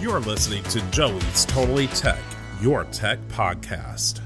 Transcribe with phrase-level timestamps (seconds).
[0.00, 2.20] You're listening to Joey's Totally Tech,
[2.60, 4.20] your tech podcast.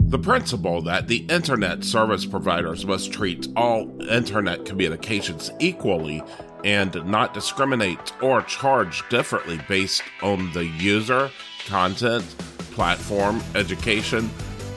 [0.00, 6.20] The principle that the internet service providers must treat all internet communications equally
[6.64, 11.30] and not discriminate or charge differently based on the user,
[11.66, 12.24] content,
[12.72, 14.28] platform, education,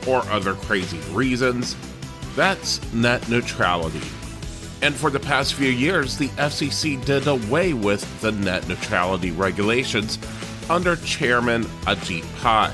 [0.07, 1.76] or other crazy reasons.
[2.36, 4.01] That's net neutrality.
[4.86, 10.20] And for the past few years, the FCC did away with the net neutrality regulations
[10.70, 12.70] under Chairman Ajit Pai.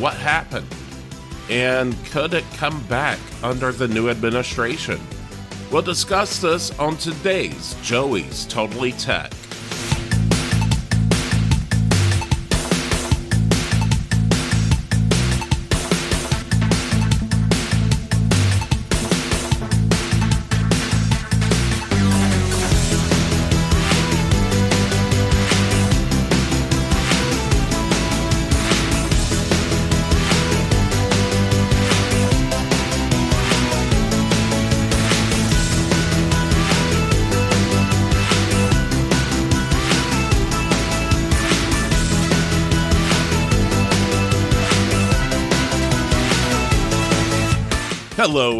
[0.00, 0.66] What happened?
[1.48, 5.00] And could it come back under the new administration?
[5.70, 9.30] We'll discuss this on today's Joey's Totally Tech.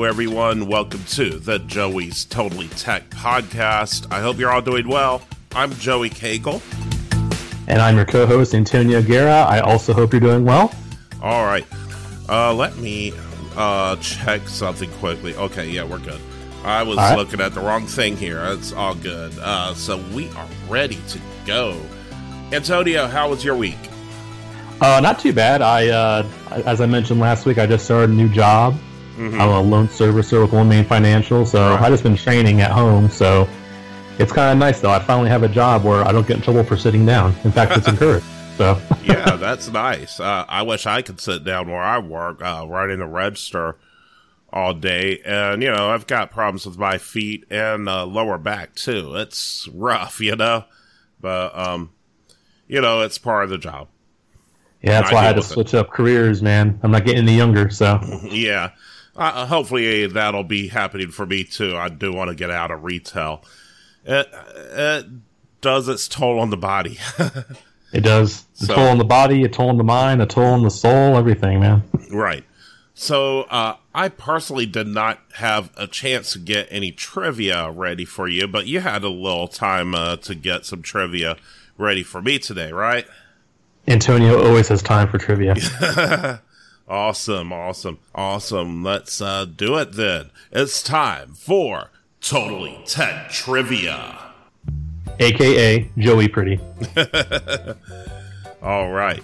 [0.05, 0.66] Hello, everyone.
[0.66, 4.06] Welcome to the Joey's Totally Tech podcast.
[4.12, 5.22] I hope you're all doing well.
[5.55, 6.61] I'm Joey Cagle.
[7.69, 9.46] And I'm your co host, Antonio Guerra.
[9.48, 10.74] I also hope you're doing well.
[11.22, 11.64] All right.
[12.28, 13.14] Uh, let me
[13.56, 15.34] uh, check something quickly.
[15.36, 16.20] Okay, yeah, we're good.
[16.64, 17.16] I was right.
[17.16, 18.44] looking at the wrong thing here.
[18.44, 19.33] It's all good.
[19.41, 21.80] Uh, so we are ready to go.
[22.52, 23.78] Antonio, how was your week?
[24.83, 25.62] Uh, not too bad.
[25.62, 26.28] I, uh,
[26.66, 28.77] as I mentioned last week, I just started a new job.
[29.16, 29.40] Mm-hmm.
[29.40, 31.82] I'm a loan servicer with OneMain Financial, so right.
[31.82, 33.08] I just been training at home.
[33.08, 33.48] So
[34.18, 34.90] it's kind of nice though.
[34.90, 37.34] I finally have a job where I don't get in trouble for sitting down.
[37.44, 38.27] In fact, it's encouraged.
[38.56, 40.20] So yeah, that's nice.
[40.20, 43.77] Uh, I wish I could sit down where I work, uh, right in the register
[44.52, 45.20] all day.
[45.24, 49.14] And you know, I've got problems with my feet and uh, lower back too.
[49.16, 50.64] It's rough, you know,
[51.20, 51.90] but um,
[52.68, 53.89] you know, it's part of the job.
[54.83, 55.78] Yeah, that's why I had to switch it.
[55.78, 56.78] up careers, man.
[56.83, 58.70] I'm not getting any younger, so yeah.
[59.17, 61.77] Uh, hopefully that'll be happening for me too.
[61.77, 63.45] I do want to get out of retail.
[64.05, 65.07] It, it
[65.61, 66.98] does its toll on the body.
[67.92, 68.47] it does.
[68.61, 70.70] A so, toll on the body, a toll on the mind, a toll on the
[70.70, 71.85] soul, everything, man.
[72.11, 72.45] right.
[72.95, 78.29] So uh, I personally did not have a chance to get any trivia ready for
[78.29, 81.36] you, but you had a little time uh, to get some trivia
[81.77, 83.07] ready for me today, right?
[83.89, 85.55] Antonio always has time for trivia.
[86.86, 88.83] Awesome, awesome, awesome.
[88.83, 90.30] Let's uh, do it then.
[90.52, 91.90] It's time for
[92.20, 94.18] Totally Tech Trivia.
[95.18, 96.61] AKA Joey Pretty.
[98.62, 99.22] All right.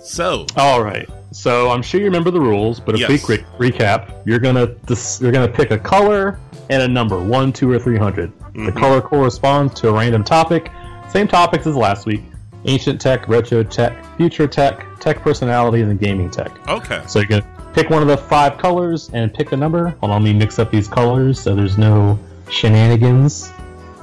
[0.00, 0.46] So.
[0.56, 1.08] All right.
[1.32, 3.24] So I'm sure you remember the rules, but a yes.
[3.24, 6.38] quick re- recap: you're gonna dis- you're gonna pick a color
[6.70, 8.30] and a number, one, two, or three hundred.
[8.38, 8.66] Mm-hmm.
[8.66, 10.70] The color corresponds to a random topic.
[11.10, 12.22] Same topics as last week
[12.66, 16.50] ancient tech, retro tech, future tech, tech personalities, and gaming tech.
[16.68, 17.02] Okay.
[17.06, 19.90] So you can pick one of the five colors and pick a number.
[20.00, 22.18] Hold on, let me mix up these colors so there's no
[22.50, 23.50] shenanigans.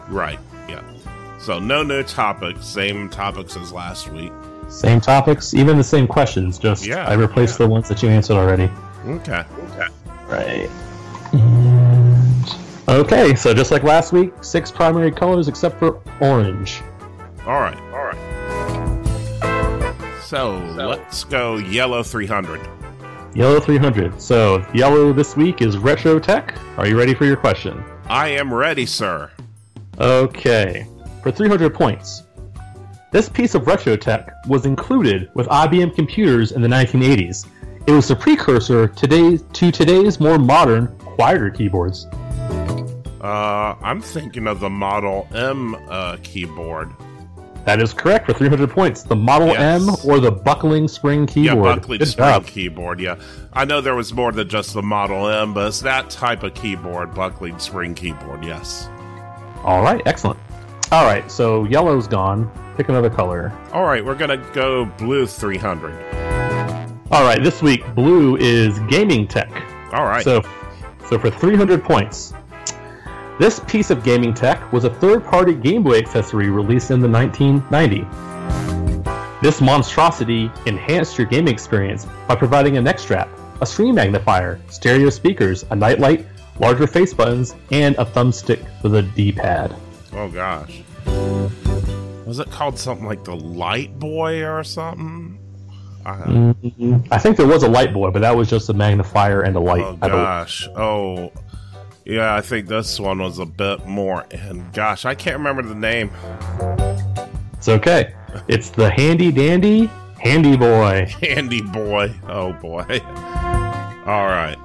[0.09, 0.39] Right.
[0.67, 0.81] Yeah.
[1.39, 4.31] So no new topics, same topics as last week.
[4.69, 6.57] Same topics, even the same questions.
[6.57, 7.67] Just yeah, I replaced yeah.
[7.67, 8.71] the ones that you answered already.
[9.05, 9.43] Okay.
[9.71, 9.87] Okay.
[10.27, 10.69] Right.
[11.33, 12.45] And...
[12.87, 16.81] Okay, so just like last week, six primary colors except for orange.
[17.45, 17.77] All right.
[20.25, 22.61] So, let's go yellow 300.
[23.35, 24.21] Yellow 300.
[24.21, 26.55] So yellow this week is retro tech.
[26.77, 27.83] Are you ready for your question?
[28.07, 29.31] I am ready, sir.
[29.99, 30.87] Okay.
[31.23, 32.23] For 300 points.
[33.11, 37.47] This piece of retro tech was included with IBM computers in the 1980s.
[37.87, 42.05] It was the precursor today to today's more modern, quieter keyboards.
[43.21, 46.91] Uh, I'm thinking of the Model M uh, keyboard.
[47.65, 49.03] That is correct for 300 points.
[49.03, 49.81] The Model yes.
[49.81, 51.65] M or the buckling spring keyboard.
[51.65, 52.45] Yeah, buckling Good spring job.
[52.45, 52.99] keyboard.
[52.99, 53.19] Yeah,
[53.53, 56.53] I know there was more than just the Model M, but it's that type of
[56.53, 58.43] keyboard, buckling spring keyboard.
[58.43, 58.89] Yes.
[59.63, 60.39] All right, excellent.
[60.91, 62.51] All right, so yellow's gone.
[62.75, 63.53] Pick another color.
[63.71, 65.93] All right, we're gonna go blue 300.
[67.11, 69.49] All right, this week blue is gaming tech.
[69.93, 70.23] All right.
[70.23, 70.41] So,
[71.07, 72.33] so for 300 points,
[73.39, 78.05] this piece of gaming tech was a third-party Game Boy accessory released in the 1990.
[79.41, 83.29] This monstrosity enhanced your gaming experience by providing a neck strap,
[83.61, 86.25] a screen magnifier, stereo speakers, a nightlight,
[86.59, 89.75] larger face buttons, and a thumbstick for the D-pad.
[90.13, 90.83] Oh gosh.
[92.25, 95.39] Was it called something like the Light Boy or something?
[96.05, 96.97] I, mm-hmm.
[97.11, 99.59] I think there was a light boy, but that was just a magnifier and a
[99.59, 99.83] light.
[99.83, 100.67] Oh gosh!
[100.75, 101.31] Oh,
[102.05, 102.35] yeah.
[102.35, 104.25] I think this one was a bit more.
[104.31, 106.11] And gosh, I can't remember the name.
[107.53, 108.13] It's okay.
[108.47, 109.89] It's the handy dandy
[110.23, 111.05] handy boy.
[111.21, 112.11] Handy boy.
[112.27, 112.99] Oh boy.
[114.05, 114.57] All right.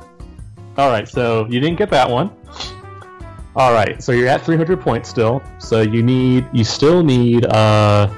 [0.77, 1.09] All right.
[1.09, 2.31] So you didn't get that one.
[3.57, 4.03] All right.
[4.03, 5.43] So you're at 300 points still.
[5.59, 6.47] So you need.
[6.53, 7.45] You still need.
[7.47, 8.09] Uh.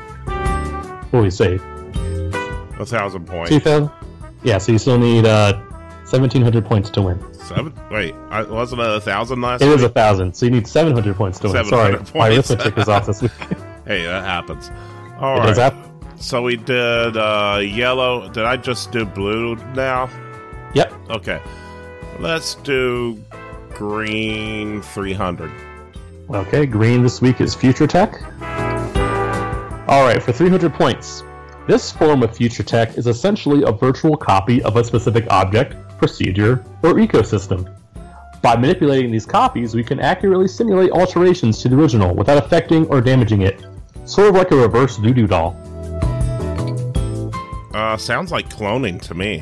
[1.11, 1.59] What do we say?
[2.79, 3.51] A thousand points.
[3.51, 3.91] Two thousand.
[4.43, 4.59] Yeah.
[4.59, 5.55] So you still need uh,
[6.09, 7.30] 1700 points to win.
[7.51, 7.75] Seven?
[7.91, 9.61] Wait, I, wasn't it a thousand last?
[9.61, 9.67] Week?
[9.67, 9.83] It week?
[9.83, 10.37] was a thousand.
[10.37, 11.65] So you need 700 points to win.
[11.65, 12.15] Sorry, points.
[12.15, 13.33] my arithmetic is off this week.
[13.87, 14.71] hey, that happens.
[15.19, 15.57] All it right.
[15.57, 16.17] Happen.
[16.17, 18.29] So we did uh, yellow.
[18.29, 20.09] Did I just do blue now?
[20.75, 20.93] Yep.
[21.11, 21.41] Okay.
[22.21, 23.21] Let's do
[23.71, 25.51] green 300.
[26.31, 28.23] Okay, green this week is Future Tech.
[29.89, 31.25] All right, for 300 points.
[31.67, 36.65] This form of future tech is essentially a virtual copy of a specific object, procedure,
[36.83, 37.73] or ecosystem.
[38.43, 43.01] By manipulating these copies, we can accurately simulate alterations to the original without affecting or
[43.03, 43.65] damaging it.
[44.07, 45.55] Sort of like a reverse voodoo doll.
[47.75, 49.41] Uh, sounds like cloning to me.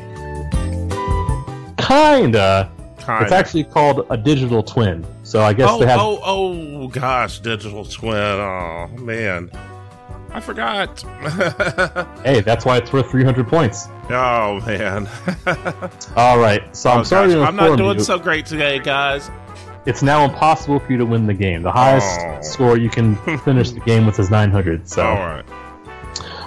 [1.78, 2.70] Kinda.
[2.99, 3.22] Kinda.
[3.22, 5.06] It's actually called a digital twin.
[5.22, 6.00] So I guess oh, they have.
[6.00, 8.16] Oh, oh, gosh, digital twin.
[8.16, 9.50] Oh, man.
[10.30, 11.00] I forgot.
[12.25, 13.88] hey, that's why it's worth 300 points.
[14.10, 15.08] Oh man.
[16.16, 19.30] All right, so I'm oh, sorry I'm not doing you, so great today, guys.
[19.86, 21.62] It's now impossible for you to win the game.
[21.62, 22.40] The highest oh.
[22.42, 24.86] score you can finish the game with is 900.
[24.86, 25.44] So, all right,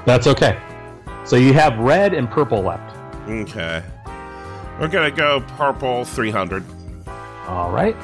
[0.05, 0.59] that's okay.
[1.23, 2.95] So you have red and purple left.
[3.27, 3.81] Okay,
[4.79, 6.63] we're gonna go purple 300.
[7.47, 7.95] All right,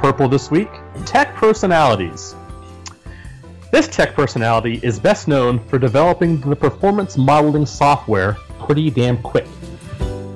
[0.00, 0.70] purple this week.
[1.06, 2.34] Tech personalities.
[3.74, 9.48] This tech personality is best known for developing the performance modeling software Pretty Damn Quick.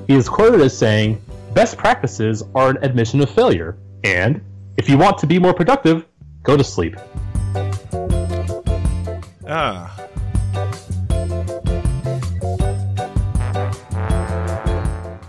[0.07, 1.21] He is quoted as saying,
[1.53, 4.41] Best practices are an admission of failure, and
[4.75, 6.05] if you want to be more productive,
[6.43, 6.97] go to sleep.
[9.47, 9.98] Ah,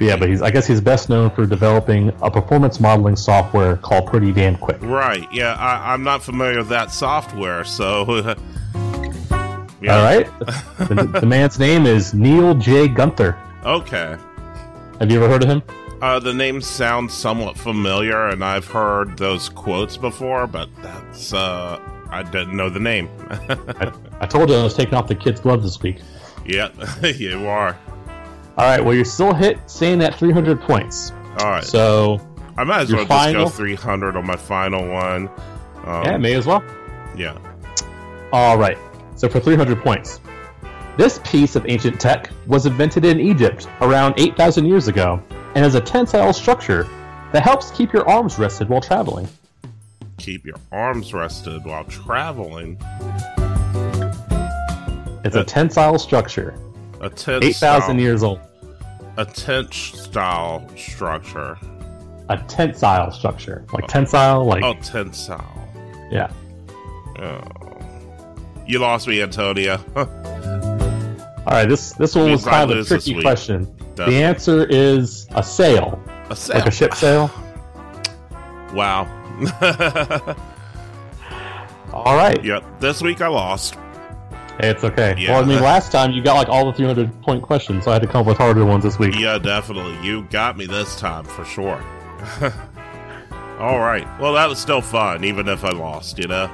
[0.01, 4.07] yeah, but he's I guess he's best known for developing a performance modeling software called
[4.07, 4.79] Pretty Damn Quick.
[4.81, 5.31] Right.
[5.33, 8.35] Yeah, I, am not familiar with that software, so.
[9.81, 9.97] yeah.
[9.97, 10.27] All right.
[10.79, 12.89] the, the, man's name is Neil J.
[12.89, 13.39] Gunther.
[13.65, 14.17] Okay.
[14.99, 15.63] Have you ever heard of him?
[16.01, 21.79] Uh, the name sounds somewhat familiar, and I've heard those quotes before, but that's uh,
[22.09, 23.11] I didn't know the name.
[23.31, 25.99] I, I told you I was taking off the kids' gloves this week.
[26.47, 26.71] Yeah,
[27.07, 27.79] you are.
[28.57, 28.85] All right.
[28.85, 31.13] Well, you're still hit staying at 300 points.
[31.39, 31.65] All right.
[31.65, 32.21] So
[32.57, 35.29] I might as well final, just go 300 on my final one.
[35.85, 36.63] Um, yeah, may as well.
[37.17, 37.39] Yeah.
[38.33, 38.77] All right.
[39.17, 40.21] So for 300 points,
[40.97, 45.23] this piece of ancient tech was invented in Egypt around 8,000 years ago
[45.55, 46.87] and is a tensile structure
[47.33, 49.29] that helps keep your arms rested while traveling.
[50.19, 52.77] Keep your arms rested while traveling.
[55.25, 56.55] It's a tensile structure.
[57.01, 58.41] A tent 8,000 years old.
[59.17, 61.59] A tent style structure.
[62.29, 63.65] A tensile structure.
[63.73, 63.87] Like oh.
[63.87, 64.63] tensile, like.
[64.63, 65.45] Oh, tensile.
[66.11, 66.31] Yeah.
[67.19, 67.41] Oh.
[68.67, 69.81] You lost me, Antonia.
[69.97, 73.65] All right, this this one was kind of a tricky question.
[73.97, 74.15] Definitely.
[74.15, 76.01] The answer is a sail.
[76.29, 76.59] A sail.
[76.59, 77.31] Like a ship sail.
[78.75, 79.09] wow.
[81.93, 82.45] All right.
[82.45, 82.81] Yep.
[82.81, 83.77] This week I lost.
[84.61, 85.15] Hey, it's okay.
[85.17, 85.33] Yeah.
[85.33, 87.95] Well, I mean, last time you got like all the 300 point questions, so I
[87.95, 89.19] had to come up with harder ones this week.
[89.19, 89.99] Yeah, definitely.
[90.07, 91.83] You got me this time for sure.
[93.59, 94.07] all right.
[94.21, 96.51] Well, that was still fun, even if I lost, you know?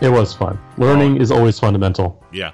[0.00, 0.60] It was fun.
[0.78, 1.22] Learning oh.
[1.22, 2.24] is always fundamental.
[2.32, 2.52] Yeah.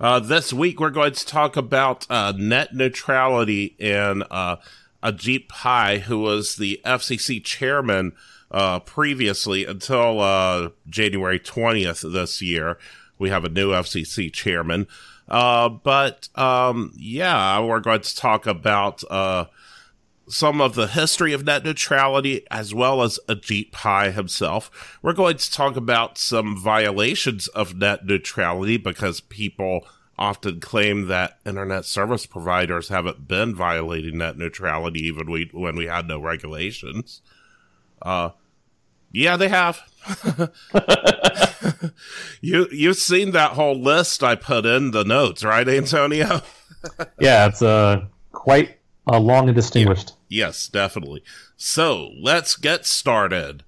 [0.00, 4.56] Uh, this week, we're going to talk about uh, net neutrality and uh,
[5.00, 8.14] Ajit Pai, who was the FCC chairman
[8.50, 12.78] uh, previously until uh, January 20th this year
[13.18, 14.86] we have a new FCC chairman.
[15.28, 19.46] Uh, but um, yeah, we're going to talk about uh,
[20.28, 24.98] some of the history of net neutrality as well as Ajit Pai himself.
[25.02, 31.38] We're going to talk about some violations of net neutrality because people often claim that
[31.44, 37.20] internet service providers haven't been violating net neutrality even we, when we had no regulations.
[38.00, 38.30] Uh,
[39.14, 39.80] yeah, they have.
[42.42, 46.42] you you've seen that whole list I put in the notes, right, Antonio?
[47.20, 48.78] yeah, it's uh quite
[49.10, 50.12] uh, long and distinguished.
[50.28, 51.22] Yeah, Yes, definitely.
[51.56, 53.64] So let's get started.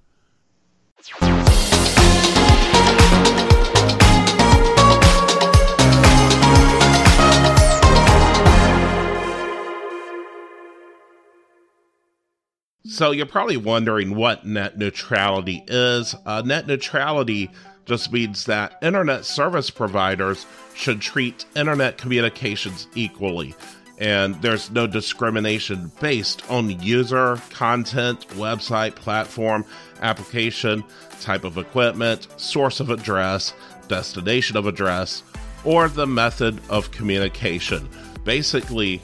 [12.97, 16.15] So you're probably wondering what net neutrality is.
[16.25, 17.51] Uh, net neutrality
[17.85, 23.53] just means that internet service providers should treat internet communications equally,
[23.99, 29.63] and there's no discrimination based on user, content, website, platform,
[30.01, 30.83] application,
[31.21, 33.53] type of equipment, source of address,
[33.87, 35.21] destination of address,
[35.63, 37.87] or the method of communication.
[38.23, 38.99] Basically,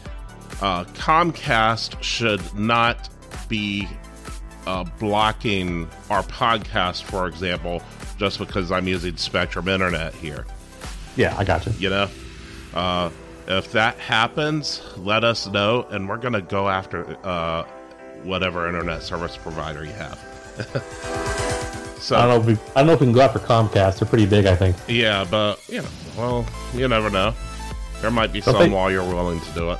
[0.63, 3.07] uh, Comcast should not
[3.47, 3.87] be
[4.65, 7.81] uh, blocking our podcast, for example,
[8.17, 10.45] just because I'm using Spectrum Internet here.
[11.15, 11.73] Yeah, I got you.
[11.77, 12.09] You know,
[12.73, 13.09] uh,
[13.47, 17.63] if that happens, let us know, and we're going to go after uh,
[18.23, 20.17] whatever internet service provider you have.
[21.99, 22.51] so I don't know.
[22.51, 23.99] If we, I don't know if we can go after Comcast.
[23.99, 24.75] They're pretty big, I think.
[24.87, 27.33] Yeah, but you know, well, you never know.
[28.01, 29.79] There might be don't some they, while you're willing to do it.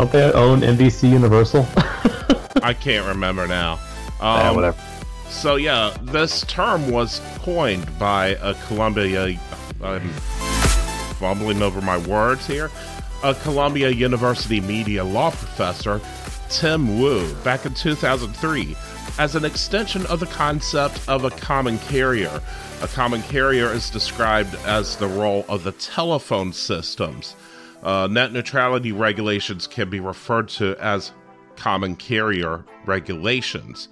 [0.00, 1.68] Don't they own NBC Universal?
[2.62, 3.74] I can't remember now.
[4.18, 4.78] Um, yeah, whatever.
[5.28, 9.38] So yeah, this term was coined by a Columbia.
[9.82, 10.08] I'm
[11.18, 12.70] fumbling over my words here.
[13.24, 16.00] A Columbia University media law professor,
[16.48, 18.74] Tim Wu, back in 2003,
[19.18, 22.40] as an extension of the concept of a common carrier.
[22.80, 27.34] A common carrier is described as the role of the telephone systems.
[27.82, 31.12] Uh, net neutrality regulations can be referred to as
[31.56, 33.88] common carrier regulations.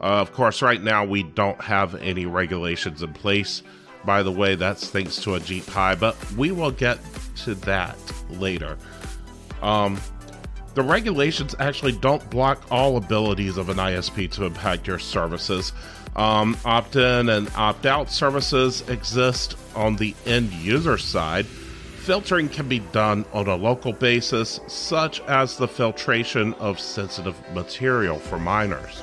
[0.00, 3.62] Uh, of course, right now we don't have any regulations in place.
[4.04, 6.98] By the way, that's thanks to Ajit Pai, but we will get
[7.44, 7.96] to that
[8.30, 8.78] later.
[9.60, 10.00] Um,
[10.74, 15.72] the regulations actually don't block all abilities of an ISP to impact your services.
[16.14, 21.46] Um, opt in and opt out services exist on the end user side
[22.08, 28.18] filtering can be done on a local basis, such as the filtration of sensitive material
[28.18, 29.02] for minors.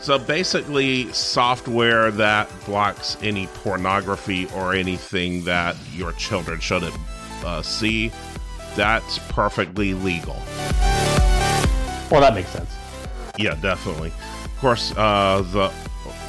[0.00, 6.96] So basically, software that blocks any pornography or anything that your children shouldn't
[7.44, 8.10] uh, see,
[8.74, 10.42] that's perfectly legal.
[12.10, 12.74] Well, that makes sense.
[13.38, 14.12] Yeah, definitely.
[14.44, 15.72] Of course, uh, the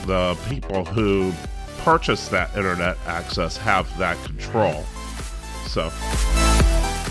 [0.06, 1.34] the people who
[1.80, 4.86] purchase that internet access have that control.
[5.75, 5.91] So,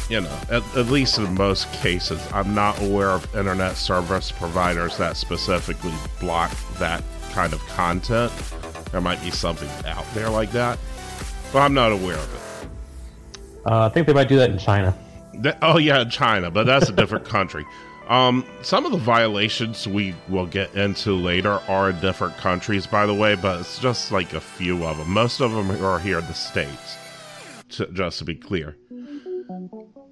[0.08, 4.96] you know, at, at, least in most cases, I'm not aware of internet service providers
[4.96, 8.32] that specifically block that kind of content.
[8.90, 10.78] There might be something out there like that,
[11.52, 12.68] but I'm not aware of it.
[13.66, 14.96] Uh, I think they might do that in China.
[15.40, 17.66] That, oh yeah, China, but that's a different country.
[18.08, 23.04] Um, some of the violations we will get into later are in different countries, by
[23.04, 25.10] the way, but it's just like a few of them.
[25.10, 26.96] Most of them are here in the states
[27.76, 28.76] to, just to be clear.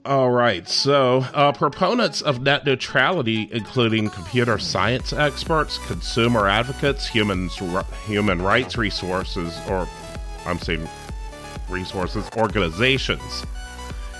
[0.05, 7.49] All right, so uh, proponents of net neutrality, including computer science experts, consumer advocates, human
[8.07, 9.89] human rights resources, or
[10.45, 10.89] I'm saying
[11.69, 13.45] resources organizations,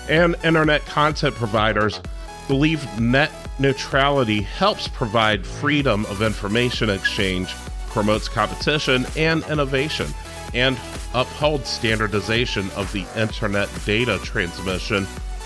[0.09, 2.01] and internet content providers,
[2.47, 7.53] believe net neutrality helps provide freedom of information exchange,
[7.89, 10.07] promotes competition and innovation,
[10.55, 10.79] and
[11.15, 15.05] uphold standardization of the internet data transmission,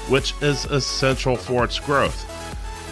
[0.08, 2.24] which is essential for its growth.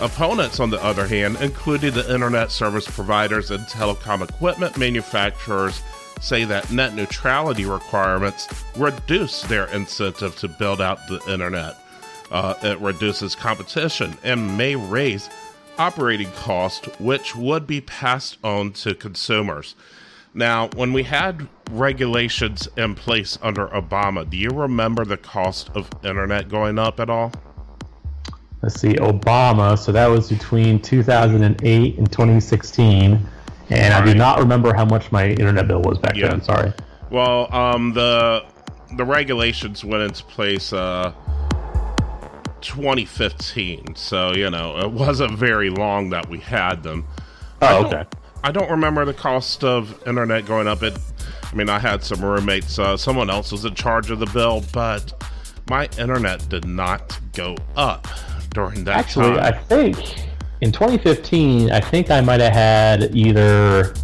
[0.01, 5.83] Opponents, on the other hand, including the internet service providers and telecom equipment manufacturers,
[6.21, 11.77] say that net neutrality requirements reduce their incentive to build out the internet.
[12.31, 15.29] Uh, it reduces competition and may raise
[15.79, 19.75] operating costs, which would be passed on to consumers.
[20.35, 25.89] Now, when we had regulations in place under Obama, do you remember the cost of
[26.03, 27.33] internet going up at all?
[28.61, 29.79] Let's see, Obama.
[29.79, 33.29] So that was between 2008 and 2016,
[33.71, 36.29] and I do not remember how much my internet bill was back yeah.
[36.29, 36.43] then.
[36.43, 36.73] Sorry.
[37.11, 38.45] Well, um, the
[38.97, 41.13] the regulations went into place uh,
[42.61, 47.07] 2015, so you know it wasn't very long that we had them.
[47.63, 48.05] Oh, okay.
[48.45, 50.83] I don't remember the cost of internet going up.
[50.83, 50.99] It,
[51.51, 52.79] I mean, I had some roommates.
[52.79, 55.15] Uh, someone else was in charge of the bill, but
[55.71, 58.07] my internet did not go up
[58.51, 59.47] during that Actually, time.
[59.47, 60.27] I think
[60.61, 63.95] in 2015, I think I might have had either.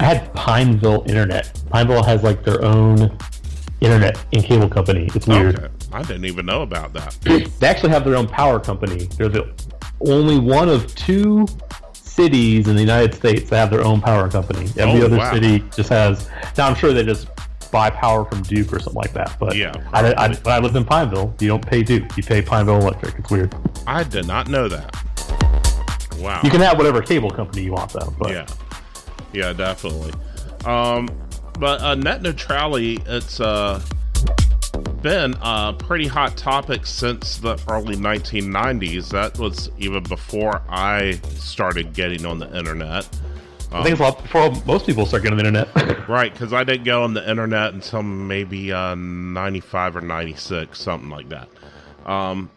[0.00, 1.62] I had Pineville Internet.
[1.70, 3.16] Pineville has like their own
[3.80, 5.08] internet and cable company.
[5.14, 5.60] It's weird.
[5.60, 5.72] Okay.
[5.92, 7.16] I didn't even know about that.
[7.60, 9.04] they actually have their own power company.
[9.16, 9.54] They're the
[10.00, 11.46] only one of two
[12.16, 14.70] cities in the United States that have their own power company.
[14.78, 15.32] Every oh, other wow.
[15.32, 16.28] city just has.
[16.56, 17.28] Now I'm sure they just
[17.70, 19.36] buy power from Duke or something like that.
[19.38, 21.34] But yeah, I, I, I, lived in Pineville.
[21.40, 22.16] You don't pay Duke.
[22.16, 23.18] You pay Pineville Electric.
[23.18, 23.54] It's weird.
[23.86, 24.94] I did not know that.
[26.18, 26.40] Wow.
[26.42, 28.12] You can have whatever cable company you want, though.
[28.18, 28.30] But.
[28.30, 28.46] Yeah.
[29.32, 30.14] Yeah, definitely.
[30.64, 31.08] Um,
[31.58, 33.82] but uh, net neutrality, it's uh,
[34.76, 39.10] been a pretty hot topic since the early 1990s.
[39.10, 43.08] That was even before I started getting on the internet.
[43.72, 46.08] Um, I think it's a lot before most people start getting on the internet.
[46.08, 51.10] right, because I didn't go on the internet until maybe uh, 95 or 96, something
[51.10, 51.48] like that.
[52.04, 52.50] Um,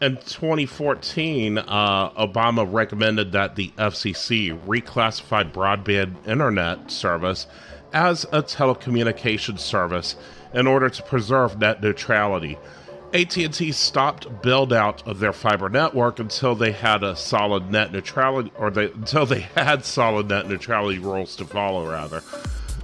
[0.00, 7.46] in 2014, uh, Obama recommended that the FCC reclassified broadband internet service
[7.92, 10.16] as a telecommunications service
[10.54, 12.58] in order to preserve net neutrality.
[13.14, 18.50] AT&T stopped build out of their fiber network until they had a solid net neutrality
[18.56, 22.22] or they, until they had solid net neutrality rules to follow rather.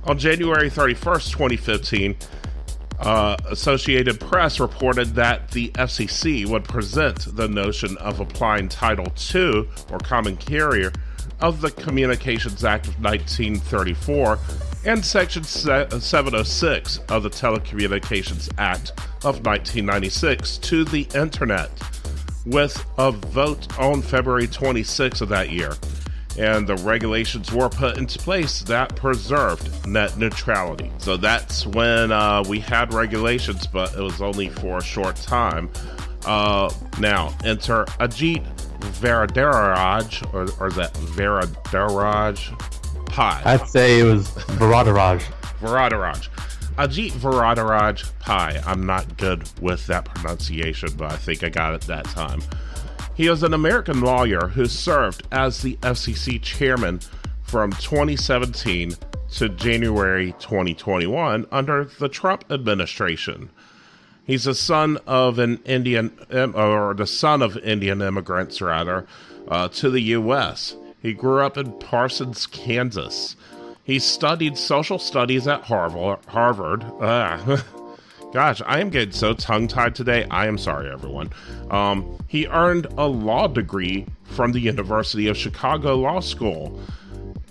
[0.04, 2.16] On January 31st, 2015,
[3.00, 9.68] uh, Associated Press reported that the FCC would present the notion of applying Title II,
[9.90, 10.92] or Common Carrier,
[11.40, 14.38] of the Communications Act of 1934
[14.84, 18.92] and Section 706 of the Telecommunications Act
[19.24, 21.70] of 1996 to the Internet,
[22.46, 25.72] with a vote on February 26 of that year.
[26.38, 30.92] And the regulations were put into place that preserved net neutrality.
[30.98, 35.68] So that's when uh, we had regulations, but it was only for a short time.
[36.24, 38.46] Uh, now, enter Ajit
[38.80, 42.58] Varadaraj, or, or is that Varadaraj?
[43.06, 43.42] Pai.
[43.44, 45.20] I'd say it was Varadaraj.
[45.60, 46.28] Varadaraj.
[46.76, 48.60] Ajit Varadaraj Pai.
[48.66, 52.40] I'm not good with that pronunciation, but I think I got it that time.
[53.14, 57.00] He is an American lawyer who served as the FCC chairman
[57.42, 58.94] from 2017
[59.32, 63.50] to January 2021 under the Trump administration.
[64.28, 69.06] He's the son of an Indian, or the son of Indian immigrants, rather,
[69.48, 70.76] uh, to the U.S.
[71.00, 73.36] He grew up in Parsons, Kansas.
[73.84, 76.18] He studied social studies at Harvard.
[76.26, 76.84] Harvard.
[77.00, 77.64] Ah.
[78.34, 80.26] Gosh, I am getting so tongue tied today.
[80.30, 81.30] I am sorry, everyone.
[81.70, 86.78] Um, he earned a law degree from the University of Chicago Law School,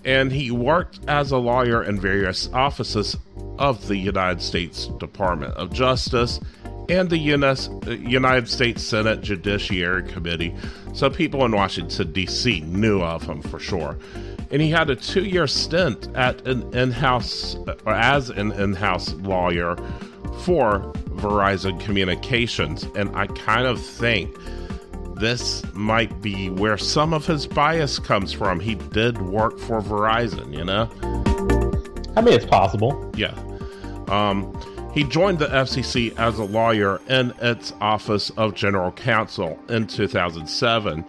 [0.04, 3.16] and he worked as a lawyer in various offices
[3.58, 6.38] of the United States Department of Justice
[6.88, 10.54] and the United States Senate Judiciary Committee,
[10.94, 12.60] so people in Washington, D.C.
[12.60, 13.98] knew of him for sure.
[14.50, 18.72] And he had a two year stint at an in house, or as an in
[18.72, 19.76] house lawyer
[20.44, 20.80] for
[21.16, 22.84] Verizon Communications.
[22.96, 24.34] And I kind of think
[25.16, 28.60] this might be where some of his bias comes from.
[28.60, 30.88] He did work for Verizon, you know?
[32.16, 33.12] I mean, it's possible.
[33.16, 33.34] Yeah.
[34.08, 34.52] Um,
[34.92, 41.04] he joined the FCC as a lawyer in its Office of General Counsel in 2007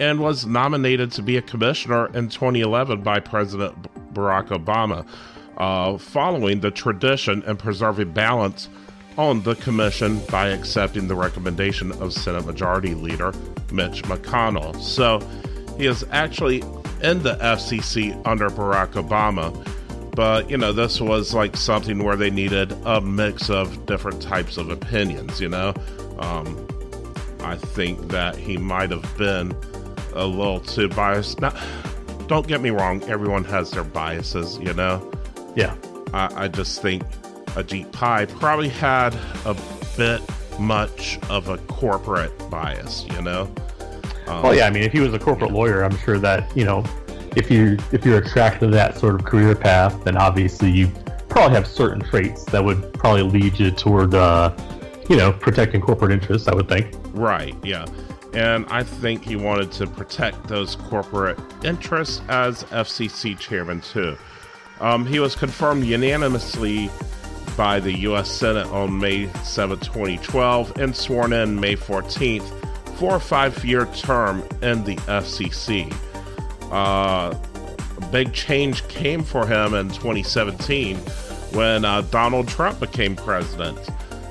[0.00, 3.74] and was nominated to be a commissioner in 2011 by President
[4.14, 5.06] Barack Obama,
[5.56, 8.68] uh, following the tradition and preserving balance
[9.16, 13.32] on the commission by accepting the recommendation of Senate Majority Leader
[13.72, 14.80] Mitch McConnell.
[14.80, 15.20] So
[15.76, 16.60] he is actually
[17.02, 19.52] in the FCC under Barack Obama
[20.18, 24.56] but you know this was like something where they needed a mix of different types
[24.56, 25.72] of opinions you know?
[26.18, 26.66] Um,
[27.42, 29.56] i think that he might have been
[30.14, 31.40] a little too biased.
[31.40, 31.54] Now
[32.26, 35.08] don't get me wrong everyone has their biases you know?
[35.54, 35.76] Yeah.
[36.12, 37.04] I, I just think
[37.54, 39.56] a ajit pai probably had a
[39.96, 40.20] bit
[40.58, 43.42] much of a corporate bias you know?
[44.26, 46.64] Um, well yeah i mean if he was a corporate lawyer i'm sure that you
[46.64, 46.84] know
[47.38, 50.88] if you if you're attracted to that sort of career path, then obviously you
[51.28, 54.54] probably have certain traits that would probably lead you toward uh,
[55.08, 56.48] you know protecting corporate interests.
[56.48, 56.94] I would think.
[57.12, 57.54] Right.
[57.62, 57.86] Yeah.
[58.34, 64.18] And I think he wanted to protect those corporate interests as FCC chairman too.
[64.80, 66.90] Um, he was confirmed unanimously
[67.56, 68.30] by the U.S.
[68.30, 72.46] Senate on May 7, 2012, and sworn in May 14th
[72.96, 75.92] for a five year term in the FCC
[76.70, 77.34] uh,
[77.96, 80.96] a big change came for him in 2017
[81.52, 83.78] when uh, Donald Trump became president.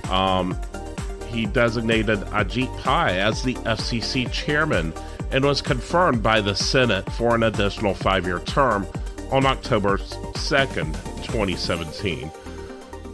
[0.10, 0.58] Um,
[1.28, 4.94] he designated Ajit Pai as the FCC chairman
[5.32, 8.88] and was confirmed by the Senate for an additional five year term
[9.32, 10.94] on October 2nd,
[11.26, 12.32] 2017.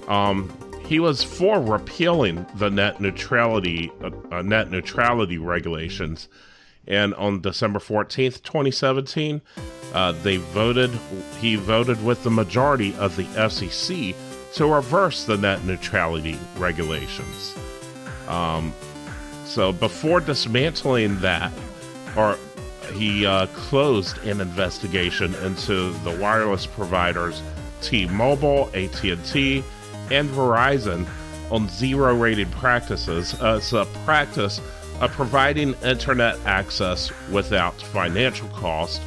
[0.08, 0.52] Um,
[0.86, 3.92] he was for repealing the net neutrality
[4.32, 6.28] uh, net neutrality regulations
[6.88, 9.42] And on December 14th, 2017,
[9.94, 10.92] uh, they voted,
[11.40, 14.16] he voted with the majority of the FCC
[14.56, 17.56] to reverse the net neutrality regulations.
[18.28, 18.74] Um,
[19.46, 21.52] so before dismantling that,
[22.16, 22.38] or
[22.94, 27.42] he uh, closed an investigation into the wireless providers
[27.82, 29.64] T-Mobile, AT&T,
[30.12, 31.06] and Verizon
[31.52, 33.40] on zero-rated practices.
[33.42, 34.62] Uh, it's a practice
[35.02, 39.02] of providing internet access without financial cost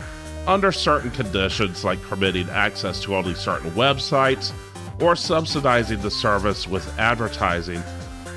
[0.46, 4.52] under certain conditions, like permitting access to only certain websites,
[5.00, 7.82] or subsidizing the service with advertising,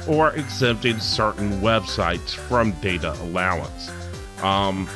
[0.07, 3.91] or exempting certain websites from data allowance.
[4.41, 4.87] Um,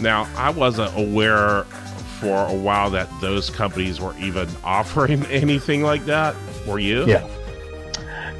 [0.00, 1.64] now, I wasn't aware
[2.20, 6.34] for a while that those companies were even offering anything like that.
[6.66, 7.04] Were you?
[7.06, 7.28] Yeah.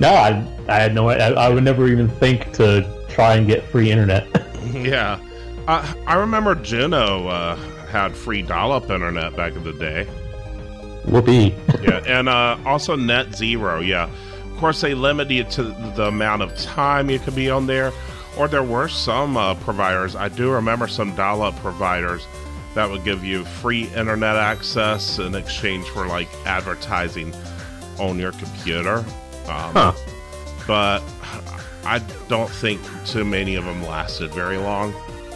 [0.01, 1.09] No, I, I had no.
[1.09, 4.27] I, I would never even think to try and get free internet.
[4.73, 5.21] yeah,
[5.69, 10.05] uh, I remember Juno uh, had free dial-up internet back in the day.
[11.07, 11.55] Whoopee.
[11.83, 13.81] yeah, and uh, also Net Zero.
[13.81, 14.11] Yeah,
[14.45, 15.63] of course they limited you to
[15.95, 17.93] the amount of time you could be on there,
[18.37, 20.17] or there were some uh, providers.
[20.17, 22.27] I do remember some dial-up providers
[22.75, 27.33] that would give you free internet access in exchange for like advertising
[27.99, 29.05] on your computer.
[29.49, 29.93] Um, huh.
[30.67, 31.03] But
[31.85, 34.95] I don't think too many of them lasted very long,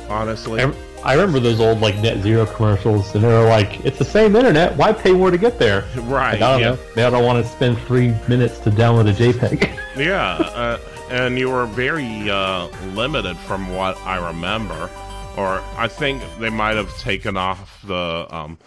[0.09, 0.63] honestly.
[1.05, 4.35] I remember those old like net zero commercials, and they were like, "It's the same
[4.35, 4.77] internet.
[4.77, 6.41] Why pay more to get there?" Right.
[6.41, 6.71] Like, I don't yeah.
[6.71, 6.79] know.
[6.95, 9.79] They don't want to spend three minutes to download a JPEG.
[9.97, 14.91] yeah, uh, and you were very uh, limited from what I remember
[15.39, 18.59] or I think they might have taken off the um,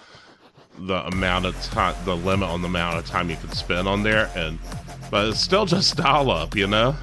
[0.79, 4.03] the amount of time, the limit on the amount of time you could spend on
[4.03, 4.57] there, and
[5.11, 6.95] but it's still just dial up, you know.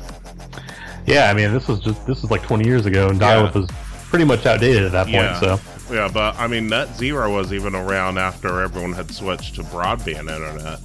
[1.07, 3.55] Yeah, I mean, this was just this was like 20 years ago, and dial up
[3.55, 3.61] yeah.
[3.61, 3.71] was
[4.09, 5.17] pretty much outdated at that point.
[5.17, 5.41] Yeah.
[5.41, 9.63] So yeah, but I mean, Net Zero was even around after everyone had switched to
[9.63, 10.81] broadband internet.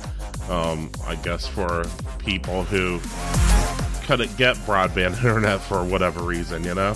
[0.50, 1.86] Um, I guess for
[2.20, 3.00] people who
[4.06, 6.96] couldn't get broadband internet for whatever reason, you know.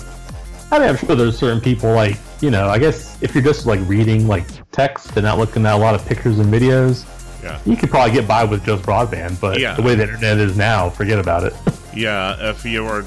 [0.70, 2.68] I mean, I'm sure there's certain people like you know.
[2.68, 5.94] I guess if you're just like reading like text and not looking at a lot
[5.94, 7.04] of pictures and videos,
[7.42, 9.40] yeah, you could probably get by with just broadband.
[9.40, 9.74] But yeah.
[9.74, 11.54] the way the internet is now, forget about it.
[11.94, 13.04] yeah, if you were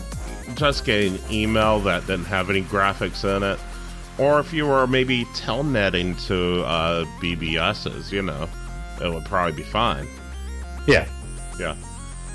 [0.56, 3.60] just getting email that didn't have any graphics in it,
[4.18, 8.48] or if you were maybe telnetting to uh, BBSs, you know,
[9.02, 10.08] it would probably be fine.
[10.88, 11.08] Yeah,
[11.60, 11.76] yeah.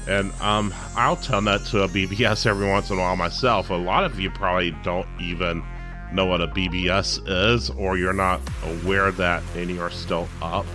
[0.09, 3.71] And um, I'll telnet to a BBS every once in a while myself.
[3.71, 5.65] A lot of you probably don't even
[6.13, 10.67] know what a BBS is, or you're not aware that any are still up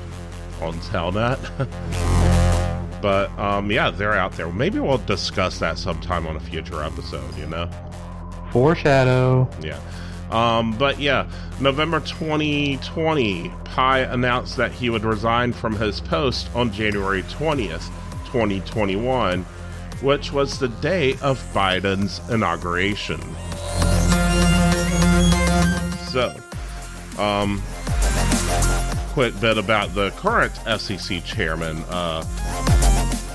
[0.61, 1.39] on Telnet.
[3.01, 4.51] but um, yeah, they're out there.
[4.51, 7.35] Maybe we'll discuss that sometime on a future episode.
[7.37, 7.69] You know,
[8.51, 9.49] foreshadow.
[9.61, 9.79] Yeah.
[10.31, 16.71] Um, but yeah, November 2020, Pai announced that he would resign from his post on
[16.71, 17.89] January 20th
[18.31, 19.43] 2021,
[20.01, 23.19] which was the day of Biden's inauguration.
[26.11, 26.33] So,
[27.21, 27.61] um,
[29.11, 32.23] quick bit about the current FCC chairman, uh,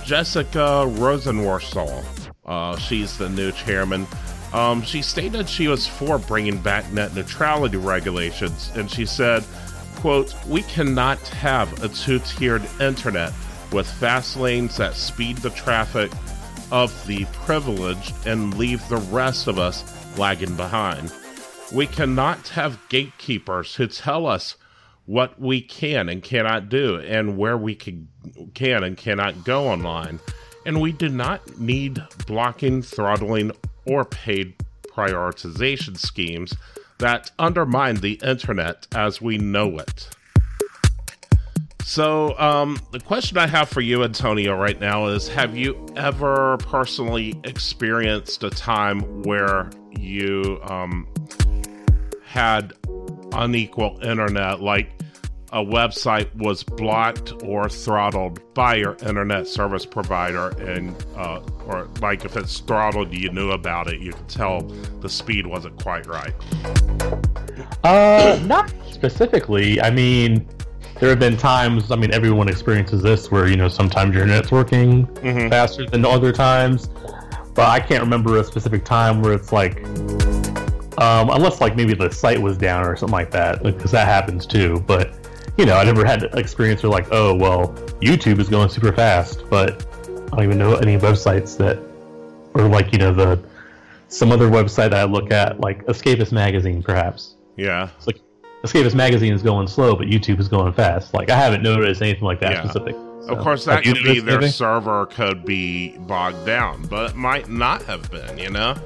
[0.06, 2.02] Jessica Rosenworcel.
[2.46, 4.06] Uh, she's the new chairman.
[4.54, 9.44] Um, she stated she was for bringing back net neutrality regulations, and she said,
[9.96, 13.34] quote, we cannot have a two-tiered internet
[13.70, 16.10] with fast lanes that speed the traffic
[16.72, 19.84] of the privileged and leave the rest of us
[20.16, 21.12] lagging behind.
[21.70, 24.56] We cannot have gatekeepers who tell us
[25.06, 28.08] what we can and cannot do and where we can,
[28.54, 30.20] can and cannot go online.
[30.64, 33.52] And we do not need blocking, throttling,
[33.86, 34.54] or paid
[34.88, 36.54] prioritization schemes
[36.98, 40.08] that undermine the internet as we know it.
[41.84, 46.56] So, um, the question I have for you, Antonio, right now is Have you ever
[46.58, 51.06] personally experienced a time where you um,
[52.24, 52.72] had
[53.32, 54.95] unequal internet, like
[55.52, 62.24] a website was blocked or throttled by your internet service provider, and uh, or like
[62.24, 64.62] if it's throttled, you knew about it, you could tell
[65.00, 66.34] the speed wasn't quite right?
[67.84, 69.80] Uh, not specifically.
[69.80, 70.48] I mean,
[70.98, 74.50] there have been times, I mean, everyone experiences this where, you know, sometimes your internet's
[74.50, 75.48] working mm-hmm.
[75.48, 76.88] faster than other times.
[77.54, 79.84] But I can't remember a specific time where it's like,
[80.98, 84.46] um, unless like maybe the site was down or something like that, because that happens
[84.46, 84.82] too.
[84.86, 85.14] But,
[85.56, 87.68] you know, I never had an experience where like, oh, well,
[88.00, 91.78] YouTube is going super fast, but I don't even know any websites that,
[92.54, 93.42] or like, you know, the,
[94.08, 97.36] some other website that I look at, like Escapist Magazine, perhaps.
[97.56, 97.88] Yeah.
[97.96, 98.20] It's like
[98.62, 101.14] Escapist Magazine is going slow, but YouTube is going fast.
[101.14, 102.64] Like I haven't noticed anything like that yeah.
[102.64, 102.94] specific.
[102.94, 107.48] So, of course, that could be their server could be bogged down, but it might
[107.48, 108.38] not have been.
[108.38, 108.76] You know.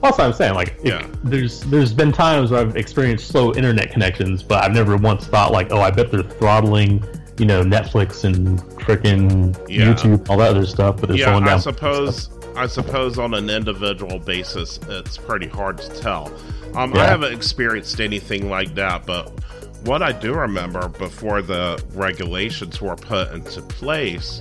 [0.00, 0.54] What I'm saying.
[0.54, 1.06] Like, yeah.
[1.24, 5.52] there's there's been times where I've experienced slow internet connections, but I've never once thought
[5.52, 7.04] like, oh, I bet they're throttling,
[7.38, 9.86] you know, Netflix and freaking yeah.
[9.86, 10.98] YouTube, all that other stuff.
[10.98, 11.54] But they're yeah, slowing down.
[11.54, 12.30] I suppose.
[12.56, 16.32] I suppose on an individual basis, it's pretty hard to tell.
[16.74, 17.02] Um, yeah.
[17.02, 19.30] I haven't experienced anything like that, but
[19.84, 24.40] what I do remember before the regulations were put into place,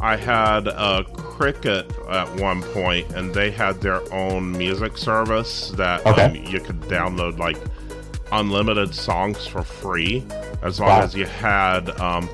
[0.00, 6.04] I had a Cricket at one point, and they had their own music service that
[6.06, 6.24] okay.
[6.24, 7.56] um, you could download like
[8.32, 10.24] unlimited songs for free
[10.62, 11.02] as long wow.
[11.02, 12.28] as you had um,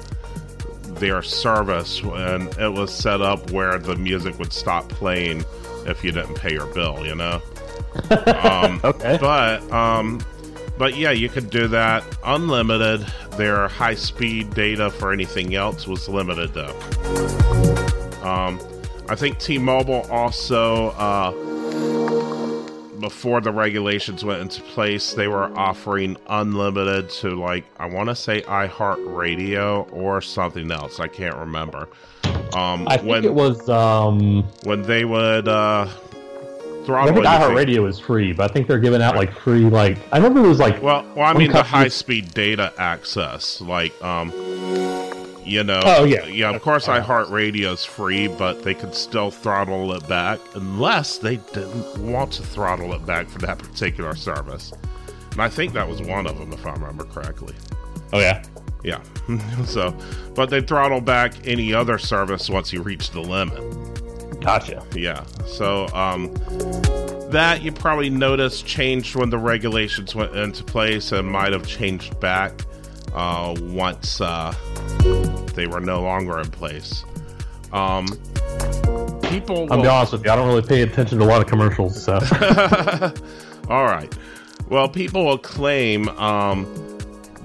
[0.95, 5.45] their service, and it was set up where the music would stop playing
[5.87, 7.05] if you didn't pay your bill.
[7.07, 7.43] You know.
[8.43, 9.19] um, okay.
[9.21, 10.21] But um,
[10.79, 13.01] but yeah, you could do that unlimited.
[13.37, 16.77] Their high speed data for anything else was limited though.
[18.23, 18.61] Um,
[19.09, 21.31] I think T-Mobile also, uh,
[23.01, 28.17] before the regulations went into place, they were offering unlimited to like I want to
[28.17, 30.99] say iHeartRadio or something else.
[30.99, 31.89] I can't remember.
[32.55, 35.89] Um, I think when, it was um, when they would uh,
[36.87, 37.11] throttle.
[37.11, 40.16] I think iHeartRadio is free, but I think they're giving out like free like I
[40.16, 44.31] remember it was like well, well I mean the high speed data access, like um,
[45.44, 45.81] you know.
[45.85, 46.55] Oh yeah, yeah.
[46.55, 51.99] Of course, iHeartRadio is free, but they could still throttle it back unless they didn't
[51.99, 54.72] want to throttle it back for that particular service.
[55.33, 57.55] And I think that was one of them, if I remember correctly.
[58.12, 58.42] Oh yeah.
[58.83, 59.03] Yeah.
[59.64, 59.96] so,
[60.35, 63.59] but they throttle back any other service once you reach the limit.
[64.47, 64.87] Gotcha.
[64.95, 65.25] Yeah.
[65.45, 66.33] So um,
[67.31, 72.21] that you probably noticed changed when the regulations went into place and might have changed
[72.21, 72.53] back
[73.13, 74.55] uh, once uh,
[75.55, 77.05] they were no longer in place.
[77.73, 78.07] Um,
[79.25, 79.67] people.
[79.73, 80.31] I'll be honest with you.
[80.31, 82.01] I don't really pay attention to a lot of commercials.
[82.01, 82.13] So.
[83.69, 84.17] All right.
[84.69, 86.67] Well, people will claim um,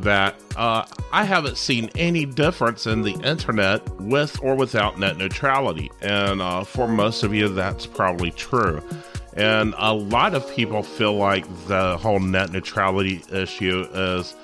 [0.02, 5.92] that uh, I haven't seen any difference in the internet with or without net neutrality.
[6.02, 8.82] And uh, for most of you, that's probably true.
[9.34, 14.36] And a lot of people feel like the whole net neutrality issue is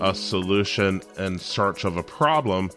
[0.00, 2.70] a solution in search of a problem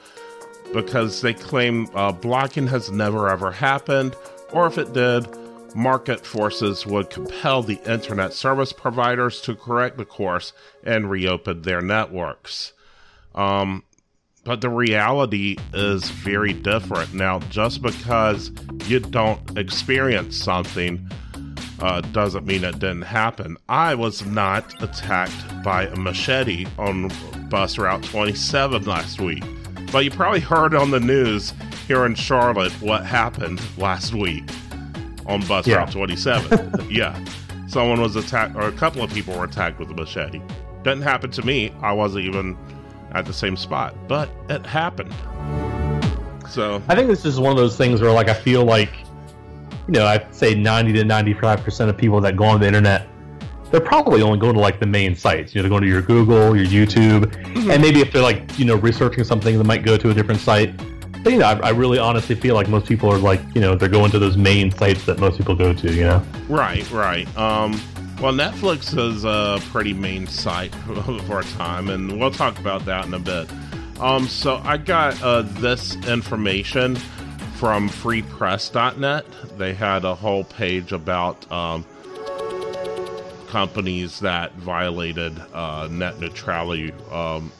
[0.73, 4.15] because they claim uh, blocking has never ever happened,
[4.51, 5.27] or if it did,
[5.75, 10.53] market forces would compel the internet service providers to correct the course
[10.83, 12.73] and reopen their networks.
[13.35, 13.83] Um,
[14.43, 17.13] but the reality is very different.
[17.13, 18.51] Now, just because
[18.85, 21.09] you don't experience something
[21.81, 23.57] uh, doesn't mean it didn't happen.
[23.67, 27.11] I was not attacked by a machete on
[27.49, 29.43] bus route 27 last week.
[29.91, 31.53] But you probably heard on the news
[31.87, 34.43] here in Charlotte what happened last week
[35.29, 35.77] on bus yeah.
[35.77, 36.87] route 27.
[36.89, 37.23] yeah.
[37.67, 40.41] Someone was attacked, or a couple of people were attacked with a machete.
[40.83, 41.71] Didn't happen to me.
[41.81, 42.57] I wasn't even
[43.11, 45.13] at the same spot, but it happened.
[46.49, 48.91] So I think this is one of those things where, like, I feel like,
[49.87, 53.07] you know, I'd say 90 to 95 percent of people that go on the internet,
[53.69, 55.53] they're probably only going to like the main sites.
[55.53, 57.69] You know, they're going to your Google, your YouTube, mm-hmm.
[57.69, 60.41] and maybe if they're like, you know, researching something, they might go to a different
[60.41, 60.73] site.
[61.23, 63.75] But, you know, I, I, really honestly feel like most people are like, you know,
[63.75, 65.93] they're going to those main sites that most people go to.
[65.93, 66.23] You know.
[66.47, 66.89] Right.
[66.91, 67.27] Right.
[67.37, 67.79] Um,
[68.21, 70.75] well, Netflix is a pretty main site
[71.25, 73.49] for a time, and we'll talk about that in a bit.
[73.99, 76.95] Um, so I got uh, this information
[77.55, 79.25] from freepress.net.
[79.57, 81.85] They had a whole page about um,
[83.47, 87.51] companies that violated uh, net neutrality um,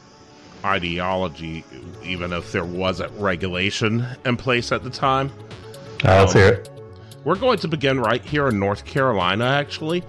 [0.65, 1.63] ideology,
[2.04, 5.32] even if there wasn't regulation in place at the time.
[6.04, 6.69] Uh, let's hear it.
[7.24, 10.04] We're going to begin right here in North Carolina, actually.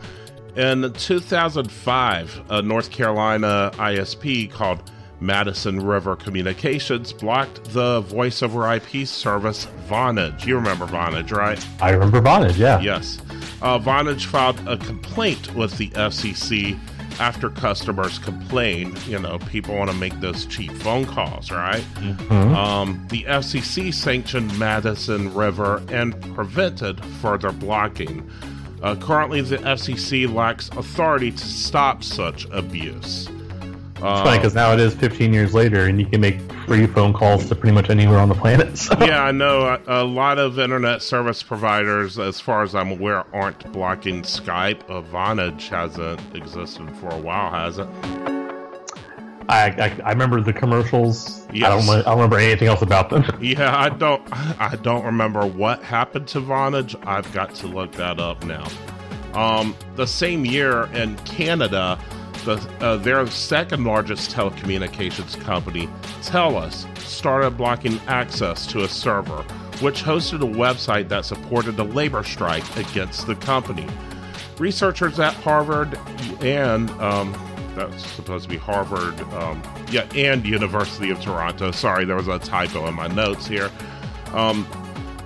[0.57, 9.07] In 2005, a North Carolina ISP called Madison River Communications blocked the voice over IP
[9.07, 10.47] service Vonage.
[10.47, 11.65] You remember Vonage, right?
[11.81, 12.81] I remember Vonage, yeah.
[12.81, 13.19] Yes.
[13.61, 16.79] Uh, Vonage filed a complaint with the FCC
[17.21, 21.83] after customers complain, You know, people want to make those cheap phone calls, right?
[21.97, 22.55] Mm-hmm.
[22.55, 28.29] Um, the FCC sanctioned Madison River and prevented further blocking.
[28.83, 33.29] Uh, currently, the FCC lacks authority to stop such abuse.
[34.03, 37.13] It's funny because now it is 15 years later, and you can make free phone
[37.13, 38.69] calls to pretty much anywhere on the planet.
[38.81, 38.97] So.
[39.05, 43.25] Yeah, I know a, a, lot of internet service providers, as far as I'm aware,
[43.35, 44.85] aren't blocking Skype.
[45.11, 47.87] Vonage hasn't existed for a while, has it?
[49.51, 51.47] I, I, I remember the commercials.
[51.53, 51.65] Yes.
[51.65, 53.25] I don't I don't remember anything else about them.
[53.41, 56.95] Yeah, I don't I don't remember what happened to Vonage.
[57.07, 58.67] I've got to look that up now.
[59.35, 61.99] Um, the same year in Canada
[62.45, 65.89] the, uh, their second largest telecommunications company,
[66.23, 69.43] TELUS, started blocking access to a server,
[69.81, 73.87] which hosted a website that supported a labor strike against the company.
[74.59, 75.99] Researchers at Harvard
[76.41, 77.33] and um,
[77.75, 81.71] that's supposed to be Harvard, um, yeah, and University of Toronto.
[81.71, 83.71] Sorry, there was a typo in my notes here.
[84.33, 84.67] Um,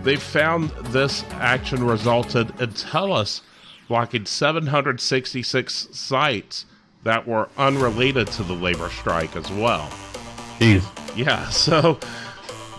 [0.02, 3.40] they found this action resulted in TELUS
[3.88, 6.66] blocking 766 sites
[7.04, 9.88] that were unrelated to the labor strike as well.
[10.58, 10.84] Jeez.
[11.16, 11.98] Yeah, so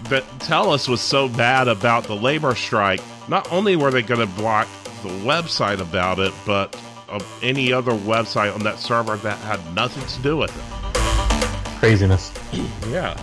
[0.09, 3.01] but TELUS was so bad about the labor strike.
[3.27, 4.67] Not only were they going to block
[5.01, 10.05] the website about it, but uh, any other website on that server that had nothing
[10.05, 11.79] to do with it.
[11.79, 12.31] Craziness.
[12.89, 13.19] yeah.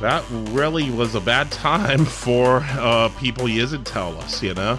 [0.00, 4.78] That really was a bad time for uh, people using TELUS, you know?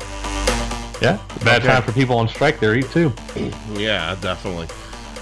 [1.02, 1.74] Yeah, bad okay.
[1.74, 3.14] time for people on strike there too.
[3.74, 4.68] Yeah, definitely.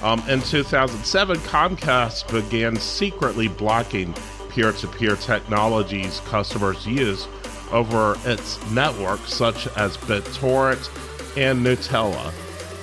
[0.01, 4.13] Um, in 2007, Comcast began secretly blocking
[4.49, 7.27] peer-to-peer technologies customers use
[7.71, 10.87] over its network, such as BitTorrent
[11.37, 12.31] and Gnutella.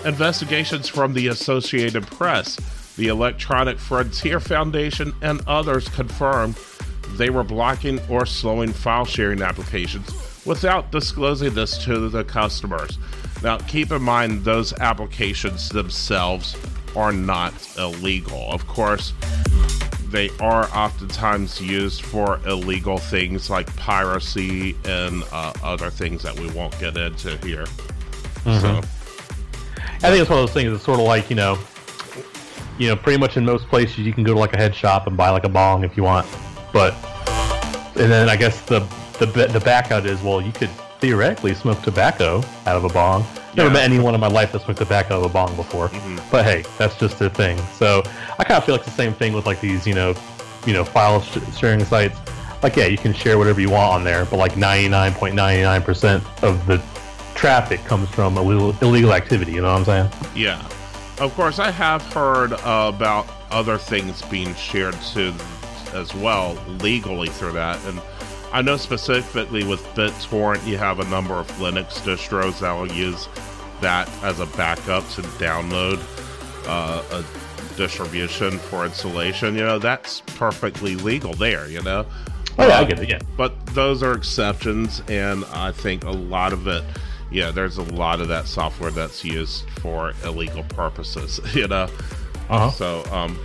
[0.05, 2.57] Investigations from the Associated Press,
[2.97, 6.59] the Electronic Frontier Foundation, and others confirmed
[7.13, 10.11] they were blocking or slowing file sharing applications
[10.45, 12.99] without disclosing this to the customers.
[13.43, 16.57] Now, keep in mind, those applications themselves
[16.95, 18.51] are not illegal.
[18.53, 19.13] Of course,
[20.09, 26.51] they are oftentimes used for illegal things like piracy and uh, other things that we
[26.51, 27.65] won't get into here.
[28.45, 28.61] Mm-hmm.
[28.61, 28.81] So,
[30.05, 30.73] I think it's one of those things.
[30.73, 31.59] It's sort of like you know,
[32.79, 35.07] you know, pretty much in most places you can go to like a head shop
[35.07, 36.27] and buy like a bong if you want,
[36.73, 36.95] but
[37.97, 38.81] and then I guess the
[39.18, 40.70] the the back out is well, you could
[41.01, 43.25] theoretically smoke tobacco out of a bong.
[43.55, 43.75] Never yeah.
[43.75, 46.18] met anyone in my life that smoked tobacco out of a bong before, mm-hmm.
[46.31, 47.59] but hey, that's just a thing.
[47.75, 48.03] So
[48.38, 50.14] I kind of feel like the same thing with like these, you know,
[50.64, 52.18] you know, file sh- sharing sites.
[52.62, 56.81] Like, yeah, you can share whatever you want on there, but like 99.99% of the
[57.35, 59.53] traffic comes from illegal, illegal activity.
[59.53, 60.33] You know what I'm saying?
[60.37, 60.64] Yeah.
[61.18, 65.35] Of course, I have heard uh, about other things being shared to
[65.92, 68.01] as well legally through that, and
[68.53, 73.29] I know specifically with BitTorrent, you have a number of Linux distros that will use
[73.81, 75.99] that as a backup to download
[76.67, 79.55] uh, a distribution for installation.
[79.55, 82.05] You know, that's perfectly legal there, you know?
[82.59, 83.21] Oh, yeah, I get it, yeah.
[83.38, 86.85] But those are exceptions, and I think a lot of it,
[87.31, 91.88] yeah, there's a lot of that software that's used for illegal purposes, you know?
[92.51, 92.71] Uh-huh.
[92.71, 93.37] So, um,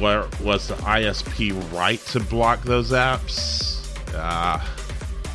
[0.00, 3.71] where was the ISP right to block those apps?
[4.14, 4.60] Uh,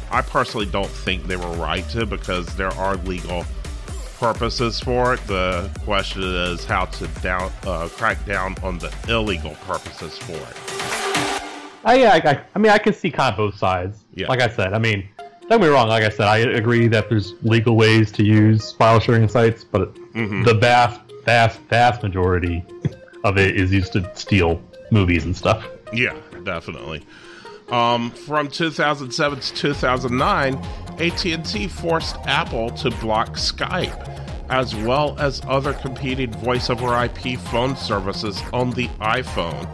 [0.09, 3.45] I personally don't think they were right to because there are legal
[4.17, 5.27] purposes for it.
[5.27, 11.43] The question is how to down uh, crack down on the illegal purposes for it.
[11.85, 14.03] Uh, yeah, I, I, mean, I can see kind of both sides.
[14.13, 14.27] Yeah.
[14.27, 15.87] Like I said, I mean, don't get me wrong.
[15.87, 19.93] Like I said, I agree that there's legal ways to use file sharing sites, but
[19.95, 20.43] mm-hmm.
[20.43, 22.65] the vast, vast, vast majority
[23.23, 24.61] of it is used to steal
[24.91, 25.65] movies and stuff.
[25.93, 27.05] Yeah, definitely.
[27.69, 30.55] Um, from 2007 to 2009,
[30.99, 37.75] AT&T forced Apple to block Skype, as well as other competing voice over IP phone
[37.75, 39.67] services on the iPhone.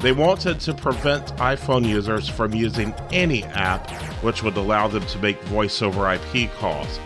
[0.00, 3.90] They wanted to prevent iPhone users from using any app
[4.22, 7.00] which would allow them to make voice over IP calls.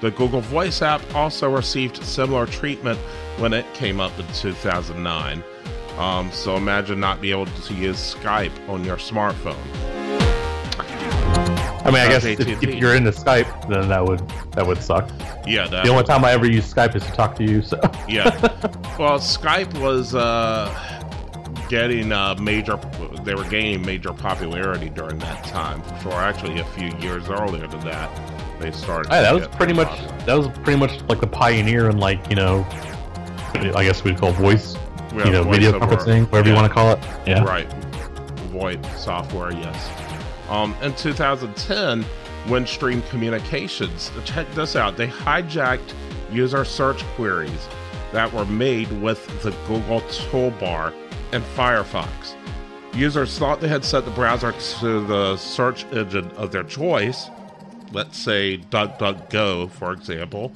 [0.00, 2.98] The Google Voice app also received similar treatment
[3.38, 5.42] when it came up in 2009.
[5.98, 9.56] Um, so imagine not being able to use Skype on your smartphone.
[11.86, 14.18] I mean, I guess if, if, you're into Skype, then that would
[14.52, 15.08] that would suck.
[15.46, 15.68] Yeah.
[15.68, 17.62] The only time I ever use Skype is to talk to you.
[17.62, 17.80] So.
[18.08, 18.30] yeah.
[18.98, 20.72] Well, Skype was uh,
[21.68, 22.80] getting uh, major.
[23.24, 25.82] They were gaining major popularity during that time.
[25.82, 26.12] For sure.
[26.14, 28.10] Actually, a few years earlier than that,
[28.58, 29.12] they started.
[29.12, 30.18] Hey, that was pretty much popular.
[30.24, 32.66] that was pretty much like the pioneer in like you know,
[33.52, 34.76] I guess we'd call voice,
[35.16, 36.54] yeah, you know, video conferencing, whatever yeah.
[36.54, 36.98] you want to call it.
[37.26, 37.44] Yeah.
[37.44, 37.68] Right.
[38.50, 39.90] VoIP software, yes.
[40.48, 42.04] Um, in 2010,
[42.46, 45.92] Windstream Communications, check this out, they hijacked
[46.30, 47.68] user search queries.
[48.12, 50.94] that were made with the Google toolbar
[51.32, 52.34] and Firefox.
[52.94, 57.28] Users thought they had set the browser to the search engine of their choice,
[57.92, 60.52] let's say DuckDuckGo, for example,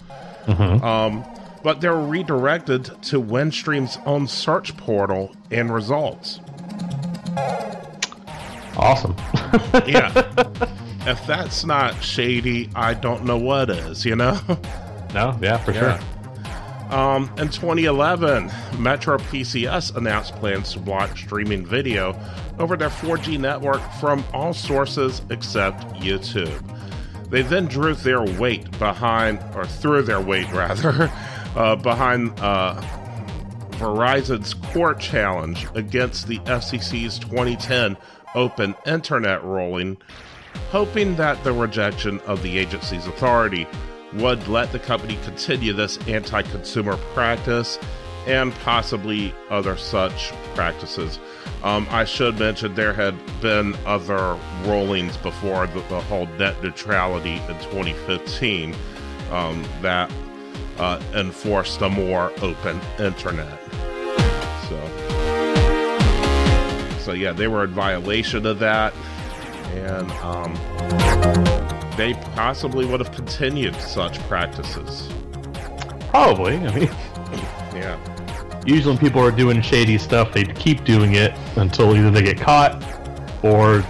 [0.47, 0.83] mm-hmm.
[0.85, 1.25] um,
[1.63, 6.41] but they were redirected to Windstream's own search portal and results.
[8.77, 9.17] Awesome.
[9.87, 10.27] yeah.
[11.07, 14.39] If that's not shady, I don't know what is, you know?
[15.15, 15.99] No, yeah, for yeah.
[15.99, 16.97] sure.
[16.97, 22.19] Um, in 2011, Metro PCS announced plans to block streaming video
[22.59, 26.61] over their 4G network from all sources except YouTube.
[27.31, 31.11] They then drew their weight behind, or threw their weight rather,
[31.57, 32.81] uh, behind uh,
[33.73, 37.97] Verizon's court challenge against the FCC's 2010
[38.35, 39.97] open internet ruling,
[40.71, 43.67] hoping that the rejection of the agency's authority
[44.15, 47.79] would let the company continue this anti consumer practice
[48.27, 51.19] and possibly other such practices.
[51.63, 57.37] Um, I should mention there had been other rulings before the, the whole net neutrality
[57.37, 58.75] in 2015
[59.31, 60.11] um, that
[60.81, 63.59] uh, enforced a more open internet.
[64.67, 64.79] So,
[66.99, 68.95] so yeah, they were in violation of that,
[69.75, 70.55] and um,
[71.99, 75.09] they possibly would have continued such practices.
[76.09, 76.57] Probably.
[76.67, 76.89] I mean,
[77.75, 78.63] yeah.
[78.65, 82.41] Usually, when people are doing shady stuff, they keep doing it until either they get
[82.41, 82.83] caught,
[83.45, 83.85] or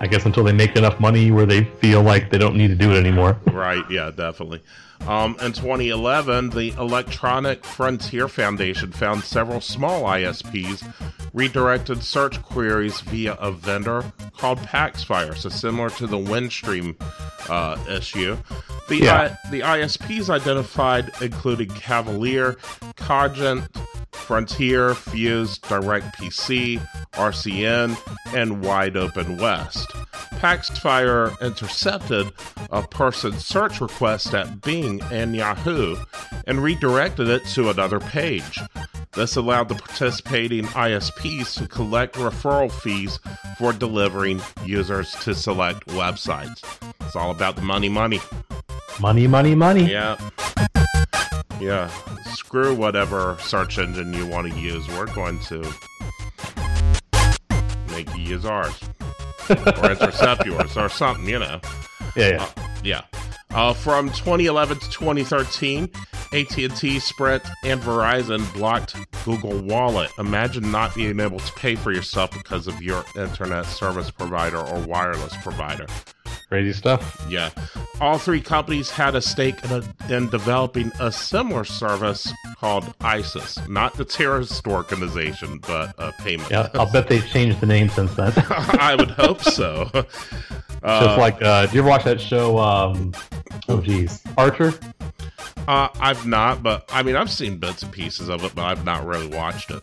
[0.00, 2.74] I guess until they make enough money where they feel like they don't need to
[2.74, 3.40] do it anymore.
[3.46, 3.84] right.
[3.90, 4.10] Yeah.
[4.14, 4.62] Definitely.
[5.02, 10.82] Um, in 2011, the Electronic Frontier Foundation found several small ISPs
[11.34, 14.04] redirected search queries via a vendor
[14.38, 16.96] called Paxfire, so similar to the Windstream
[17.50, 18.36] uh, issue.
[18.88, 19.36] The, yeah.
[19.44, 22.56] I, the ISPs identified included Cavalier,
[22.96, 23.64] Cogent,
[24.12, 26.80] Frontier, Fuse, DirectPC,
[27.12, 29.88] RCN, and Wide Open West.
[30.38, 32.32] Paxfire intercepted
[32.70, 35.96] a person's search request at Bing and Yahoo
[36.46, 38.60] and redirected it to another page.
[39.12, 43.18] This allowed the participating ISPs to collect referral fees
[43.56, 46.62] for delivering users to select websites.
[47.00, 48.20] It's all about the money, money.
[49.00, 49.90] Money, money, money.
[49.90, 50.18] Yeah.
[51.60, 51.90] Yeah.
[52.34, 54.86] Screw whatever search engine you want to use.
[54.88, 55.62] We're going to
[57.90, 58.78] make you use ours.
[59.50, 61.60] or intercept yours or something, you know.
[62.16, 62.42] Yeah, yeah.
[62.42, 62.48] Uh,
[62.82, 63.02] yeah.
[63.50, 65.88] Uh, from 2011 to 2013,
[66.32, 70.10] AT&T, Sprint, and Verizon blocked Google Wallet.
[70.18, 74.80] Imagine not being able to pay for yourself because of your internet service provider or
[74.80, 75.86] wireless provider.
[76.48, 77.24] Crazy stuff.
[77.28, 77.50] Yeah.
[78.00, 83.58] All three companies had a stake in, a, in developing a similar service called ISIS.
[83.68, 86.50] Not the terrorist organization, but a payment.
[86.50, 88.32] Yeah, I'll bet they've changed the name since then.
[88.48, 89.90] I would hope so.
[90.82, 92.58] Uh, Just like, uh, do you ever watch that show?
[92.58, 93.14] Um,
[93.68, 94.74] oh, geez, Archer.
[95.66, 98.84] Uh, I've not, but I mean, I've seen bits and pieces of it, but I've
[98.84, 99.82] not really watched it.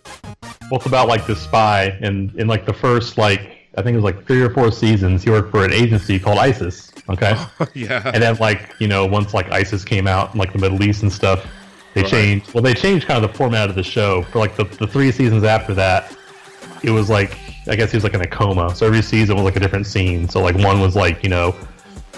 [0.70, 3.41] Well, it's about like the spy, and in like the first like
[3.78, 6.38] I think it was like three or four seasons, he worked for an agency called
[6.38, 6.91] ISIS.
[7.09, 7.36] Okay.
[7.74, 8.11] yeah.
[8.13, 11.03] And then like you know once like ISIS came out in like the Middle East
[11.03, 11.47] and stuff,
[11.93, 12.09] they right.
[12.09, 12.53] changed.
[12.53, 15.11] Well, they changed kind of the format of the show for like the the three
[15.11, 16.15] seasons after that.
[16.84, 18.76] It was like I guess he was like in a coma.
[18.76, 20.28] So every season was like a different scene.
[20.28, 21.55] So like one was like you know,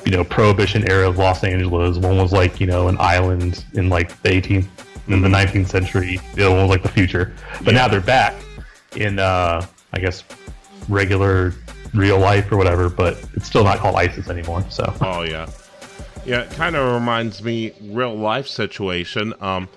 [0.06, 1.98] you know, Prohibition era of Los Angeles.
[1.98, 4.68] One was like you know an island in like the 18th
[5.08, 5.64] in the 19th mm-hmm.
[5.66, 6.20] century.
[6.34, 7.34] The other one was like the future.
[7.64, 7.82] But yeah.
[7.82, 8.36] now they're back
[8.96, 10.24] in uh I guess
[10.90, 11.54] regular
[11.94, 12.90] real life or whatever.
[12.90, 14.66] But it's still not called ISIS anymore.
[14.70, 14.94] So.
[15.02, 15.50] Oh yeah,
[16.26, 16.42] yeah.
[16.42, 19.34] It kind of reminds me real life situation.
[19.42, 19.68] Um,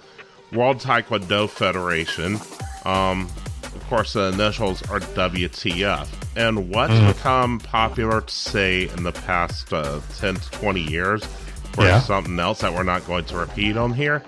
[0.52, 2.38] World Taekwondo Federation.
[2.84, 3.28] Um,
[3.76, 6.08] of course, the initials are WTF.
[6.36, 7.14] And what's mm.
[7.14, 11.24] become popular to say in the past uh, 10 to 20 years
[11.72, 12.00] for yeah.
[12.00, 14.20] something else that we're not going to repeat on here?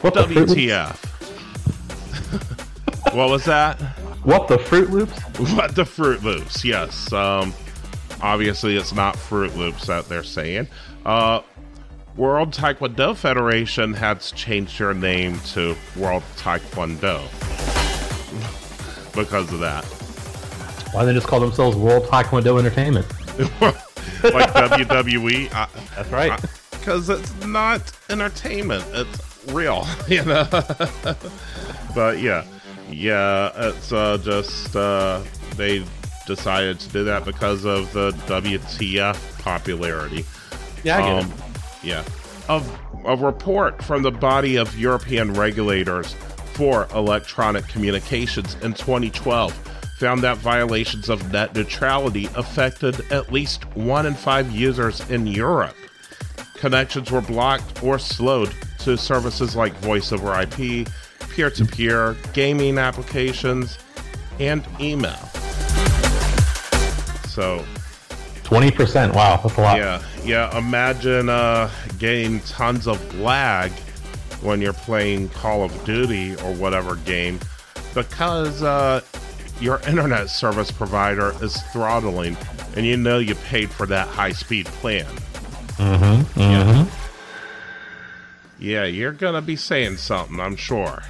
[0.00, 0.96] What WTF.
[3.14, 3.80] what was that?
[4.24, 5.18] What the Fruit Loops?
[5.54, 6.64] What the Fruit Loops?
[6.64, 7.12] Yes.
[7.12, 7.52] Um,
[8.20, 10.68] obviously, it's not Fruit Loops that they're saying.
[11.04, 11.42] Uh,
[12.16, 17.22] World Taekwondo Federation has changed their name to World Taekwondo
[19.14, 19.84] because of that.
[20.92, 23.06] Why they just call themselves World Taekwondo Entertainment?
[24.22, 25.50] like WWE.
[25.96, 26.40] That's right.
[26.70, 30.46] Because it's not entertainment; it's real, you know.
[31.94, 32.44] but yeah,
[32.92, 35.22] yeah, it's uh, just uh,
[35.56, 35.84] they
[36.26, 40.24] decided to do that because of the WTF popularity.
[40.84, 41.84] Yeah, I get um, it.
[41.84, 42.04] Yeah.
[42.48, 46.14] Of a report from the body of European regulators
[46.54, 49.52] for Electronic Communications in 2012
[49.98, 55.76] found that violations of net neutrality affected at least one in five users in Europe.
[56.54, 60.88] Connections were blocked or slowed to services like voice over IP,
[61.34, 63.78] peer to peer, gaming applications,
[64.38, 65.28] and email.
[67.28, 67.64] So,
[68.44, 69.14] 20%.
[69.14, 69.78] Wow, that's a lot.
[69.78, 70.56] Yeah, yeah.
[70.56, 73.70] Imagine uh, getting tons of lag
[74.42, 77.38] when you're playing Call of Duty or whatever game
[77.94, 79.00] because uh,
[79.60, 82.36] your internet service provider is throttling
[82.76, 85.06] and you know you paid for that high speed plan.
[85.76, 86.40] Mm-hmm.
[86.40, 86.40] Mm-hmm.
[86.40, 86.86] Yeah.
[88.62, 91.02] Yeah, you're going to be saying something, I'm sure.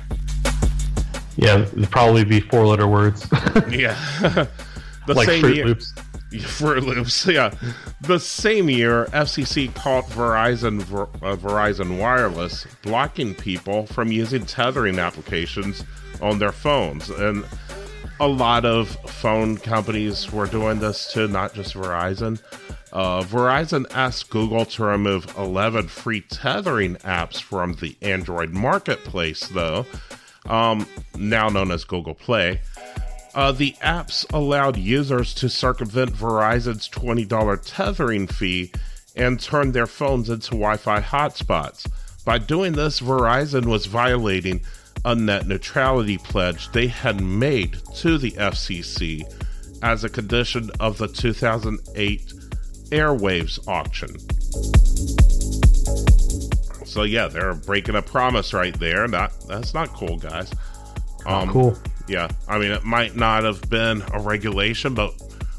[1.37, 3.27] Yeah, it'd probably be four letter words.
[3.71, 3.95] yeah.
[5.07, 5.93] the like same Fruit year, Loops.
[6.47, 7.55] Fruit Loops, yeah.
[8.01, 14.99] The same year, FCC caught Verizon Ver, uh, Verizon Wireless blocking people from using tethering
[14.99, 15.85] applications
[16.23, 17.45] on their phones, and
[18.23, 22.41] a lot of phone companies were doing this too, not just Verizon.
[22.93, 29.85] Uh, Verizon asked Google to remove 11 free tethering apps from the Android marketplace, though,
[30.47, 30.87] um,
[31.19, 32.61] now known as Google Play.
[33.35, 37.27] Uh, the apps allowed users to circumvent Verizon's $20
[37.67, 38.71] tethering fee
[39.17, 41.91] and turn their phones into Wi Fi hotspots.
[42.25, 44.61] By doing this, Verizon was violating
[45.05, 49.23] a net neutrality pledge they had made to the FCC
[49.83, 52.33] as a condition of the 2008
[52.91, 54.17] Airwaves auction.
[56.87, 59.09] So yeah, they're breaking a promise right there.
[59.09, 60.53] Not that's not cool, guys.
[61.25, 61.77] Um, cool.
[62.07, 65.15] Yeah, I mean, it might not have been a regulation, but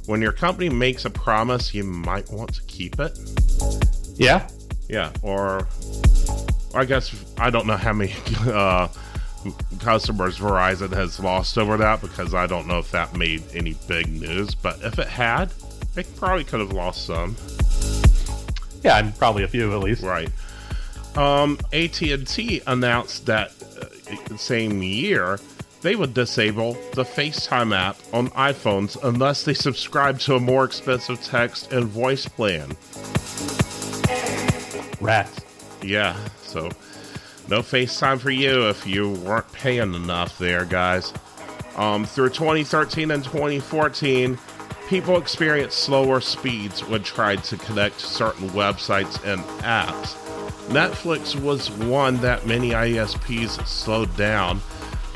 [0.06, 3.18] when your company makes a promise, you might want to keep it.
[4.16, 4.48] Yeah.
[4.90, 5.68] Yeah, or
[6.76, 8.14] I guess I don't know how many
[8.46, 8.88] uh,
[9.80, 14.08] customers Verizon has lost over that because I don't know if that made any big
[14.08, 14.56] news.
[14.56, 15.52] But if it had,
[15.94, 17.36] they probably could have lost some.
[18.84, 20.04] Yeah, and probably a few at least.
[20.04, 20.30] Right.
[21.16, 25.40] Um, AT&T announced that uh, same year
[25.84, 31.22] they would disable the FaceTime app on iPhones unless they subscribe to a more expensive
[31.22, 32.70] text and voice plan.
[35.02, 35.42] Rats.
[35.84, 36.72] Yeah, so
[37.50, 41.14] no FaceTime for you if you weren't paying enough there, guys.
[41.76, 44.38] Um, through 2013 and 2014,
[44.88, 50.16] people experienced slower speeds when trying to connect to certain websites and apps.
[50.68, 54.62] Netflix was one that many ISPs slowed down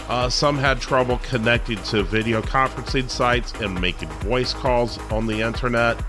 [0.08, 5.42] uh, some had trouble connecting to video conferencing sites and making voice calls on the
[5.42, 6.02] internet.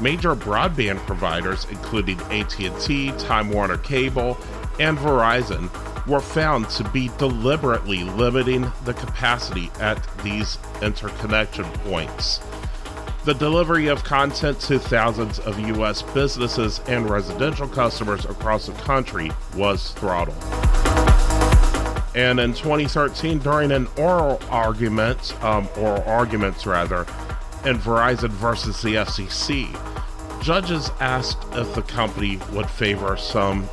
[0.00, 4.36] Major broadband providers, including AT&T, Time Warner Cable,
[4.78, 5.68] and Verizon,
[6.06, 12.40] were found to be deliberately limiting the capacity at these interconnection points.
[13.24, 16.00] The delivery of content to thousands of U.S.
[16.00, 20.42] businesses and residential customers across the country was throttled.
[22.14, 27.00] And in 2013, during an oral argument, um, oral arguments rather,
[27.66, 29.68] in Verizon versus the FCC,
[30.42, 33.68] judges asked if the company would favor some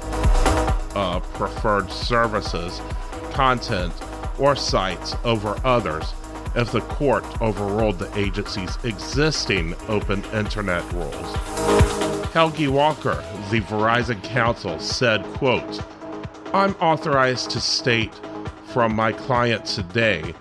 [1.20, 2.82] preferred services,
[3.32, 3.94] content,
[4.40, 6.14] or sites over others
[6.56, 11.36] if the court overruled the agency's existing open internet rules.
[12.34, 15.82] Helgi Walker, the Verizon counsel, said, quote,
[16.54, 18.14] I'm authorized to state
[18.68, 20.34] from my client today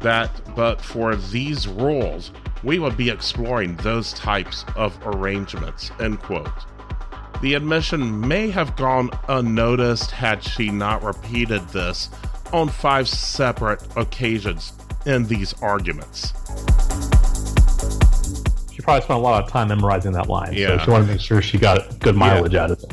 [0.00, 2.30] that, but for these rules,
[2.62, 5.90] we would be exploring those types of arrangements.
[6.00, 6.66] End quote.
[7.42, 12.08] The admission may have gone unnoticed had she not repeated this
[12.52, 14.72] on five separate occasions
[15.04, 16.32] in these arguments.
[18.72, 20.78] She probably spent a lot of time memorizing that line, yeah.
[20.78, 22.64] so she wanted to make sure she got good mileage yeah.
[22.64, 22.92] out of it.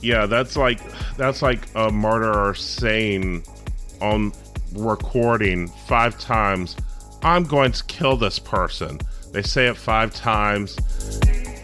[0.00, 0.80] Yeah, that's like
[1.16, 3.44] that's like a murderer saying
[4.00, 4.32] on
[4.72, 6.76] recording five times,
[7.22, 8.98] I'm going to kill this person.
[9.32, 10.76] They say it five times,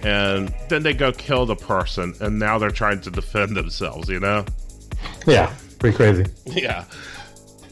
[0.05, 4.20] and then they go kill the person, and now they're trying to defend themselves, you
[4.20, 4.44] know?
[5.26, 6.26] Yeah, pretty crazy.
[6.46, 6.84] Yeah.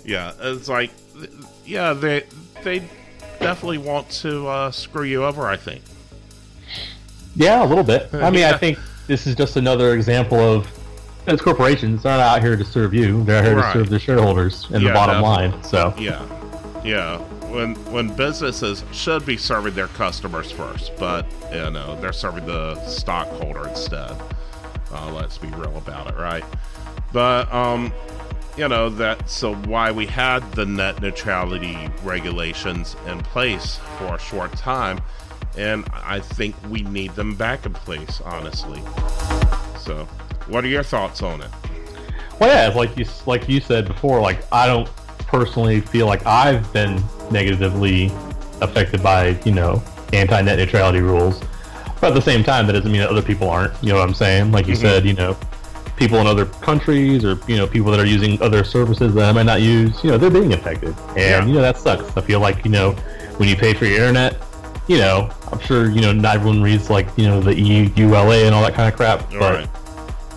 [0.05, 0.91] Yeah, it's like,
[1.65, 2.25] yeah, they
[2.65, 2.81] they
[3.39, 5.83] definitely want to uh, screw you over, I think.
[7.37, 8.09] Yeah, a little bit.
[8.13, 8.55] I mean, yeah.
[8.55, 10.67] I think this is just another example of
[11.27, 12.03] it's corporations.
[12.03, 13.23] They're not out here to serve you.
[13.25, 13.73] They're out here right.
[13.73, 15.49] to serve their shareholders and yeah, the bottom definitely.
[15.49, 15.65] line.
[15.65, 17.25] So yeah, yeah.
[17.53, 22.83] When when businesses should be serving their customers first, but you know they're serving the
[22.87, 24.17] stockholder instead.
[24.91, 26.45] Uh, let's be real about it, right?
[27.13, 27.93] But um,
[28.57, 34.53] you know, that's why we had the net neutrality regulations in place for a short
[34.53, 35.01] time.
[35.57, 38.83] And I think we need them back in place, honestly.
[39.79, 40.07] So,
[40.47, 41.51] what are your thoughts on it?
[42.41, 44.89] Well, yeah, like you like you said before, like I don't
[45.19, 48.13] personally feel like I've been negatively
[48.61, 51.43] affected by you know anti-net neutrality rules,
[52.01, 53.73] but at the same time, that doesn't mean that other people aren't.
[53.83, 54.53] You know what I'm saying?
[54.53, 54.83] Like you mm-hmm.
[54.83, 55.37] said, you know,
[55.97, 59.33] people in other countries or you know people that are using other services that I
[59.33, 61.47] might not use, you know, they're being affected, and yeah.
[61.47, 62.17] you know that sucks.
[62.17, 62.93] I feel like you know
[63.39, 64.43] when you pay for your internet,
[64.89, 68.55] you know, I'm sure you know not everyone reads like you know the EULA and
[68.55, 69.41] all that kind of crap, but.
[69.41, 69.69] Right.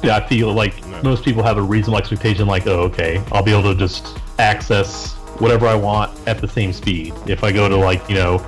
[0.03, 1.01] Yeah, I feel like no.
[1.01, 5.14] most people have a reasonable expectation, like, oh, okay, I'll be able to just access
[5.39, 7.13] whatever I want at the same speed.
[7.27, 8.43] If I go to like, you know,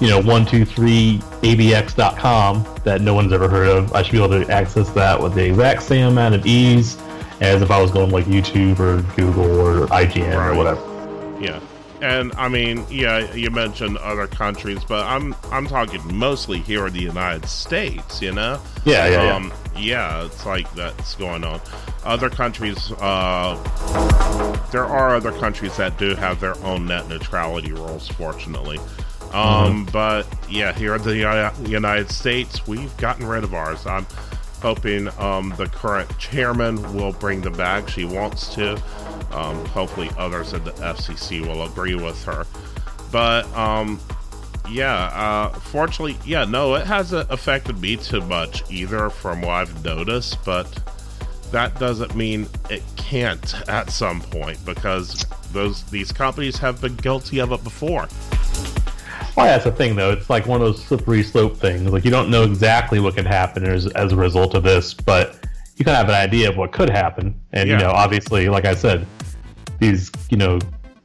[0.00, 4.90] you know, 123abx.com that no one's ever heard of, I should be able to access
[4.90, 6.96] that with the exact same amount of ease
[7.40, 10.48] as if I was going like YouTube or Google or IGN right.
[10.48, 10.80] or whatever.
[11.40, 11.60] Yeah.
[12.02, 16.92] And I mean, yeah, you mentioned other countries, but I'm I'm talking mostly here in
[16.92, 18.60] the United States, you know?
[18.84, 19.80] Yeah, yeah, um, yeah.
[19.80, 20.26] yeah.
[20.26, 21.60] it's like that's going on.
[22.04, 23.56] Other countries, uh,
[24.72, 28.78] there are other countries that do have their own net neutrality rules, fortunately.
[29.32, 29.92] Um, mm-hmm.
[29.92, 33.86] But yeah, here in the United States, we've gotten rid of ours.
[33.86, 34.06] I'm
[34.60, 37.88] hoping um, the current chairman will bring them back.
[37.88, 38.74] She wants to.
[39.32, 42.46] Um, hopefully, others at the FCC will agree with her.
[43.12, 44.00] But um,
[44.68, 49.84] yeah, uh, fortunately, yeah, no, it hasn't affected me too much either, from what I've
[49.84, 50.44] noticed.
[50.44, 50.66] But
[51.52, 57.40] that doesn't mean it can't at some point because those these companies have been guilty
[57.40, 58.08] of it before.
[59.36, 60.10] Well, that's the thing, though.
[60.10, 61.90] It's like one of those slippery slope things.
[61.90, 65.46] Like you don't know exactly what could happen as, as a result of this, but
[65.76, 67.40] you kind of have an idea of what could happen.
[67.52, 67.78] And yeah.
[67.78, 69.06] you know, obviously, like I said,
[69.78, 70.58] these you know,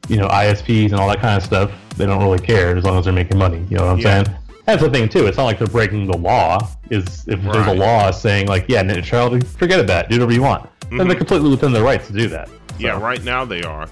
[0.08, 2.98] you know, ISPs and all that kind of stuff, they don't really care as long
[2.98, 3.64] as they're making money.
[3.70, 4.24] You know what I'm yeah.
[4.24, 4.38] saying?
[4.66, 5.26] That's the thing too.
[5.26, 6.68] It's not like they're breaking the law.
[6.90, 7.52] Is if right.
[7.52, 10.10] there's a law saying like, yeah, net neutrality, forget about it.
[10.10, 10.64] Do whatever you want.
[10.64, 10.98] Mm-hmm.
[10.98, 12.48] Then they're completely within their rights to do that.
[12.48, 12.54] So.
[12.78, 13.88] Yeah, right now they are.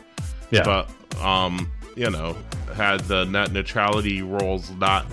[0.51, 0.91] Yeah, but
[1.25, 2.37] um, you know,
[2.75, 5.07] had the net neutrality rules not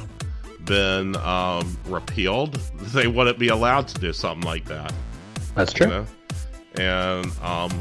[0.65, 2.55] been um, repealed,
[2.93, 4.93] they wouldn't be allowed to do something like that.
[5.55, 5.87] That's true.
[5.87, 6.07] You know?
[6.75, 7.71] And um,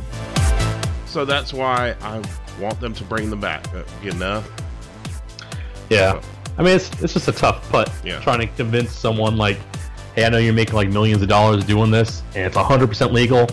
[1.06, 2.22] so that's why I
[2.60, 3.72] want them to bring them back.
[3.74, 4.42] Uh, you know.
[5.88, 6.20] Yeah.
[6.20, 6.28] So,
[6.58, 7.90] I mean, it's it's just a tough putt.
[8.04, 8.20] Yeah.
[8.20, 9.58] Trying to convince someone like,
[10.14, 13.12] hey, I know you're making like millions of dollars doing this, and it's 100 percent
[13.12, 13.48] legal.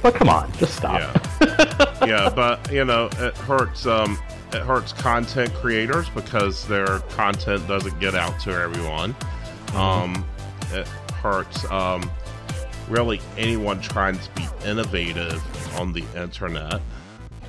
[0.00, 1.00] But come on, just stop.
[1.00, 2.06] Yeah.
[2.06, 3.86] yeah, but you know, it hurts.
[3.86, 4.16] Um,
[4.52, 9.14] it hurts content creators because their content doesn't get out to everyone.
[9.14, 9.76] Mm-hmm.
[9.76, 10.26] Um,
[10.72, 12.10] it hurts um,
[12.88, 15.42] really anyone trying to be innovative
[15.78, 16.80] on the internet.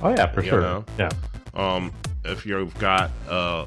[0.02, 0.60] Oh yeah, for sure.
[0.60, 0.84] Know?
[0.98, 1.10] Yeah.
[1.54, 1.92] Um,
[2.24, 3.66] if you've got a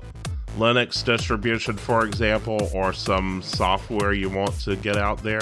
[0.57, 5.41] Linux distribution, for example, or some software you want to get out there,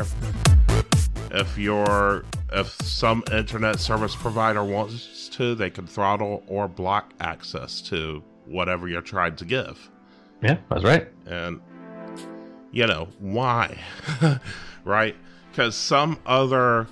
[1.31, 7.81] if you're if some internet service provider wants to, they can throttle or block access
[7.81, 9.89] to whatever you're trying to give.
[10.43, 11.07] Yeah, that's right.
[11.25, 11.61] And,
[12.71, 13.77] you know, why?
[14.83, 15.15] right?
[15.49, 16.87] Because some other,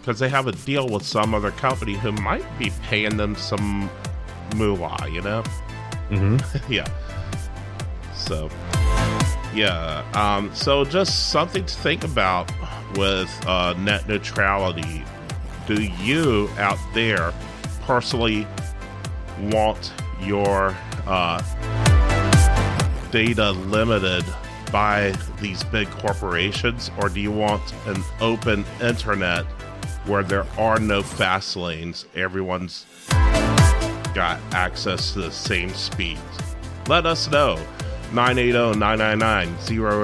[0.00, 3.90] because they have a deal with some other company who might be paying them some
[4.54, 5.42] moolah, you know?
[6.10, 6.72] Mm-hmm.
[6.72, 6.86] yeah.
[8.14, 8.48] So,
[9.54, 10.04] yeah.
[10.14, 12.52] Um, so just something to think about
[12.96, 15.04] with uh, net neutrality
[15.66, 17.32] do you out there
[17.82, 18.46] personally
[19.50, 20.76] want your
[21.06, 21.42] uh,
[23.10, 24.24] data limited
[24.70, 29.44] by these big corporations, or do you want an open internet
[30.06, 32.06] where there are no fast lanes?
[32.14, 32.84] Everyone's
[34.14, 36.20] got access to the same speeds.
[36.88, 37.58] Let us know.
[38.14, 39.48] 980 999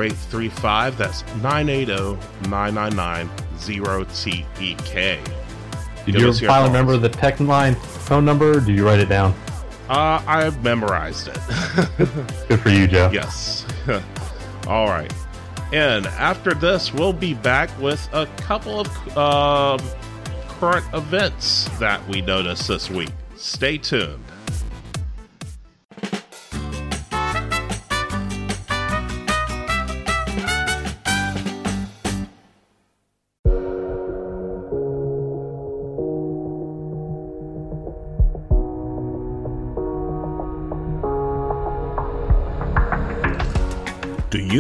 [0.03, 0.99] 0835.
[0.99, 5.31] That's 980 999 0TEK.
[6.07, 8.61] Did you finally remember the tech line phone number?
[8.61, 9.35] did you write it down?
[9.89, 11.39] Uh, I memorized it.
[12.49, 13.11] Good for you, Joe.
[13.13, 13.67] Yes.
[14.67, 15.13] All right.
[15.73, 19.79] And after this, we'll be back with a couple of uh,
[20.49, 23.11] current events that we noticed this week.
[23.37, 24.25] Stay tuned.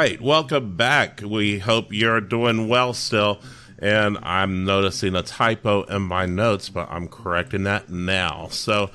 [0.00, 1.20] Right, welcome back.
[1.20, 3.42] We hope you're doing well still.
[3.80, 8.48] And I'm noticing a typo in my notes, but I'm correcting that now.
[8.50, 8.90] So,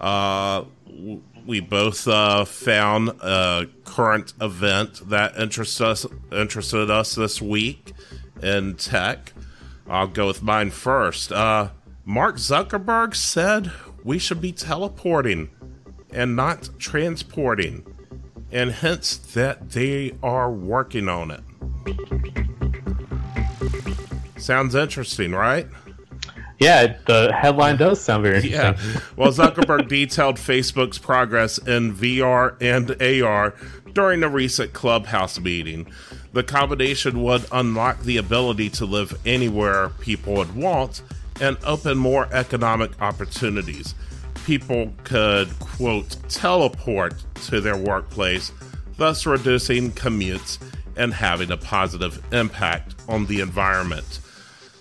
[0.00, 0.64] uh,
[1.46, 7.92] we both uh, found a current event that interests us, interested us this week
[8.42, 9.32] in tech.
[9.86, 11.30] I'll go with mine first.
[11.30, 11.68] Uh,
[12.04, 13.70] Mark Zuckerberg said
[14.02, 15.50] we should be teleporting
[16.10, 17.86] and not transporting
[18.50, 21.40] and hence that they are working on it.
[24.38, 25.66] Sounds interesting, right?
[26.58, 28.90] Yeah, the headline does sound very interesting.
[28.92, 29.00] Yeah.
[29.16, 33.54] Well, Zuckerberg detailed Facebook's progress in VR and AR
[33.92, 35.86] during a recent Clubhouse meeting.
[36.32, 41.02] The combination would unlock the ability to live anywhere people would want
[41.40, 43.94] and open more economic opportunities
[44.48, 48.50] people could, quote, teleport to their workplace,
[48.96, 50.56] thus reducing commutes
[50.96, 54.20] and having a positive impact on the environment.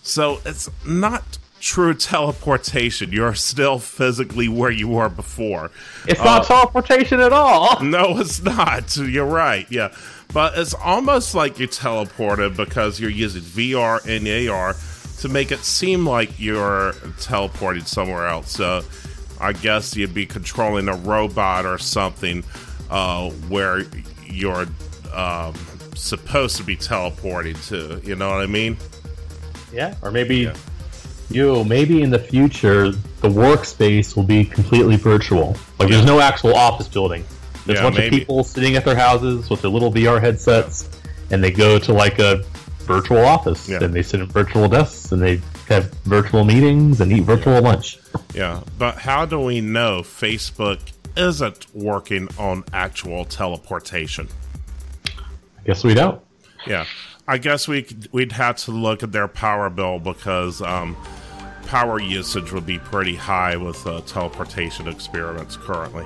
[0.04, 3.12] So it's not true teleportation.
[3.12, 5.70] You're still physically where you were before.
[6.08, 7.84] It's uh, not teleportation at all.
[7.84, 8.96] No, it's not.
[8.96, 9.70] You're right.
[9.70, 9.94] Yeah.
[10.34, 14.78] But it's almost like you're teleported because you're using VR and AR
[15.20, 18.50] to make it seem like you're teleporting somewhere else.
[18.50, 18.84] So
[19.40, 22.44] I guess you'd be controlling a robot or something
[22.90, 23.84] uh, where
[24.26, 24.68] you're
[25.14, 25.54] um,
[25.96, 28.02] supposed to be teleporting to.
[28.04, 28.78] You know what I mean?
[29.74, 30.56] Yeah, or maybe yeah.
[31.30, 35.56] you maybe in the future the workspace will be completely virtual.
[35.80, 35.96] Like yeah.
[35.96, 37.24] there's no actual office building.
[37.66, 38.16] There's yeah, a bunch maybe.
[38.16, 40.90] of people sitting at their houses with their little VR headsets,
[41.32, 42.44] and they go to like a
[42.88, 43.84] virtual office, yeah.
[43.84, 48.00] and they sit at virtual desks, and they have virtual meetings and eat virtual lunch.
[48.34, 50.80] Yeah, but how do we know Facebook
[51.16, 54.28] isn't working on actual teleportation?
[55.06, 56.22] I guess we don't.
[56.66, 56.86] Yeah,
[57.28, 60.96] I guess we we'd have to look at their power bill because um,
[61.68, 66.06] power usage would be pretty high with uh, teleportation experiments currently.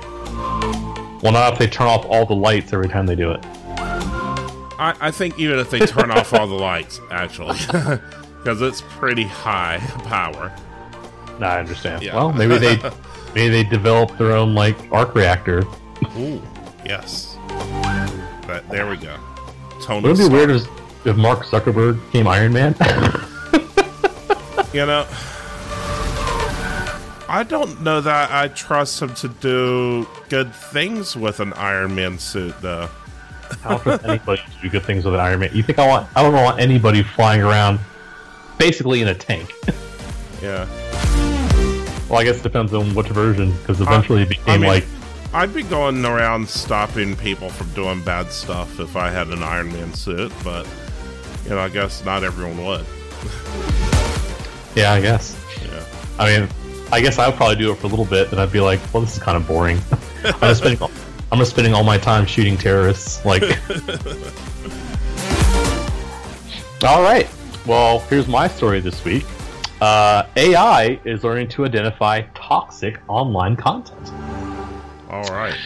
[1.21, 3.45] Well, not if they turn off all the lights every time they do it.
[4.80, 7.57] I, I think even if they turn off all the lights, actually.
[8.41, 10.51] because it's pretty high power.
[11.39, 12.01] No, I understand.
[12.03, 12.15] Yeah.
[12.15, 12.78] Well, maybe they
[13.36, 15.63] maybe they develop their own like arc reactor.
[16.17, 16.41] Ooh,
[16.86, 17.38] yes.
[18.47, 19.15] But there we go.
[19.82, 20.07] Tony.
[20.07, 22.76] Would it be weird if Mark Zuckerberg became Iron Man?
[24.74, 25.05] you know,
[27.30, 32.19] I don't know that I trust him to do good things with an Iron Man
[32.19, 32.89] suit, though.
[33.64, 35.49] I don't trust anybody to do good things with an Iron Man.
[35.54, 36.08] You think I want?
[36.16, 37.80] I don't want anybody flying around
[38.58, 39.52] basically in a tank.
[40.41, 40.68] yeah.
[42.10, 44.86] Well, I guess it depends on which version, because eventually it became I mean, like.
[45.34, 49.72] I'd be going around stopping people from doing bad stuff if I had an Iron
[49.72, 50.68] Man suit, but
[51.45, 52.86] you know, I guess not everyone would.
[54.76, 55.38] yeah, I guess.
[55.64, 55.86] Yeah.
[56.20, 56.49] I mean,
[56.91, 58.82] I guess I would probably do it for a little bit, and I'd be like,
[58.93, 59.80] "Well, this is kind of boring.
[60.26, 60.91] I'm just spending, all,
[61.32, 63.43] I'm just spending all my time shooting terrorists." Like,
[66.84, 67.27] all right.
[67.65, 69.25] Well, here's my story this week.
[69.82, 74.11] Uh, AI is learning to identify toxic online content.
[75.09, 75.57] All right.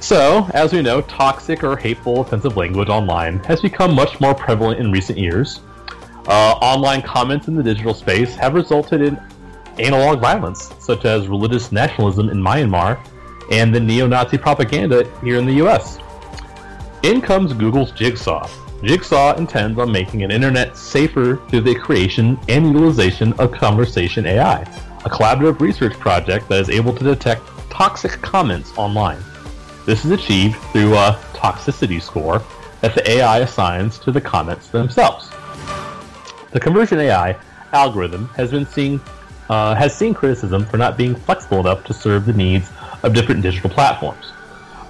[0.00, 4.80] So, as we know, toxic or hateful offensive language online has become much more prevalent
[4.80, 5.60] in recent years.
[6.26, 9.20] Uh, online comments in the digital space have resulted in
[9.78, 12.98] analog violence, such as religious nationalism in Myanmar
[13.50, 15.98] and the neo Nazi propaganda here in the US.
[17.02, 18.48] In comes Google's Jigsaw,
[18.84, 24.60] Jigsaw intends on making an internet safer through the creation and utilization of Conversation AI,
[24.60, 29.18] a collaborative research project that is able to detect toxic comments online.
[29.86, 32.42] This is achieved through a toxicity score
[32.82, 35.30] that the AI assigns to the comments themselves.
[36.52, 37.36] The Conversion AI
[37.72, 39.00] algorithm has been seeing
[39.48, 42.68] uh, has seen criticism for not being flexible enough to serve the needs
[43.04, 44.32] of different digital platforms.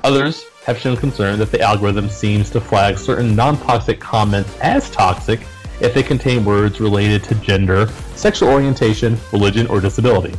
[0.05, 4.91] Others have shown concern that the algorithm seems to flag certain non toxic comments as
[4.91, 5.41] toxic
[5.81, 10.33] if they contain words related to gender, sexual orientation, religion, or disability.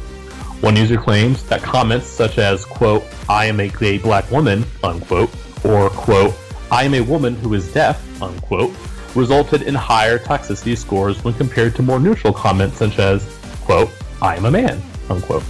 [0.62, 5.30] One user claims that comments such as, quote, I am a gay black woman, unquote,
[5.66, 6.34] or, quote,
[6.72, 8.74] I am a woman who is deaf, unquote,
[9.14, 14.38] resulted in higher toxicity scores when compared to more neutral comments such as, quote, I
[14.38, 15.44] am a man, unquote.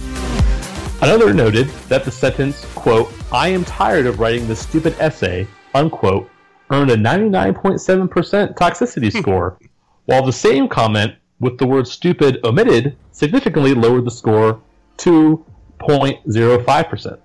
[1.02, 6.30] Another noted that the sentence, quote, I am tired of writing this stupid essay, unquote,
[6.70, 9.18] earned a 99.7% toxicity hmm.
[9.18, 9.58] score,
[10.06, 14.60] while the same comment with the word stupid omitted significantly lowered the score
[14.96, 15.44] to
[15.80, 17.18] 0.05%.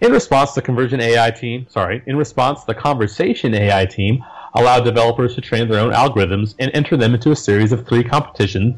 [0.00, 5.34] In response, the conversion AI team, sorry, in response, the conversation AI team allowed developers
[5.34, 8.76] to train their own algorithms and enter them into a series of three competitions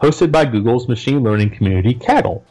[0.00, 2.42] hosted by Google's machine learning community Kaggle.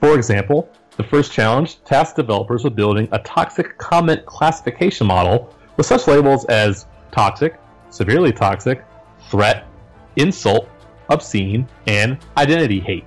[0.00, 5.86] For example, the first challenge tasked developers with building a toxic comment classification model with
[5.86, 7.58] such labels as toxic,
[7.90, 8.84] severely toxic,
[9.28, 9.66] threat,
[10.16, 10.68] insult,
[11.08, 13.04] obscene, and identity hate.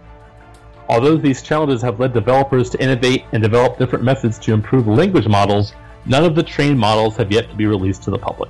[0.90, 5.28] Although these challenges have led developers to innovate and develop different methods to improve language
[5.28, 5.74] models,
[6.06, 8.50] none of the trained models have yet to be released to the public.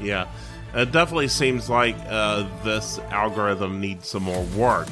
[0.00, 0.28] Yeah,
[0.74, 4.88] it definitely seems like uh, this algorithm needs some more work,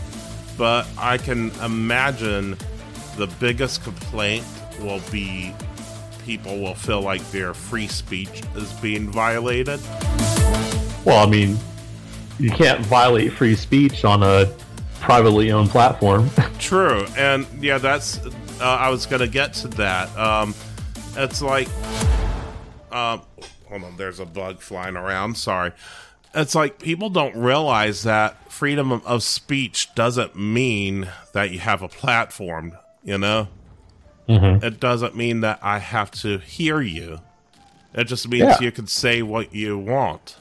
[0.56, 2.56] but I can imagine
[3.16, 4.44] the biggest complaint
[4.80, 5.54] will be
[6.24, 9.80] people will feel like their free speech is being violated.
[11.04, 11.56] Well, I mean,
[12.38, 14.52] you can't violate free speech on a
[15.00, 16.28] privately owned platform.
[16.58, 18.18] True, and yeah, that's
[18.60, 20.14] uh, I was gonna get to that.
[20.18, 20.54] Um,
[21.16, 21.68] it's like,
[22.90, 23.22] um,
[23.68, 25.36] hold on, there's a bug flying around.
[25.36, 25.72] Sorry.
[26.34, 31.88] It's like people don't realize that freedom of speech doesn't mean that you have a
[31.88, 32.76] platform
[33.06, 33.48] you know?
[34.28, 34.64] Mm-hmm.
[34.64, 37.20] It doesn't mean that I have to hear you.
[37.94, 38.60] It just means yeah.
[38.60, 40.36] you can say what you want.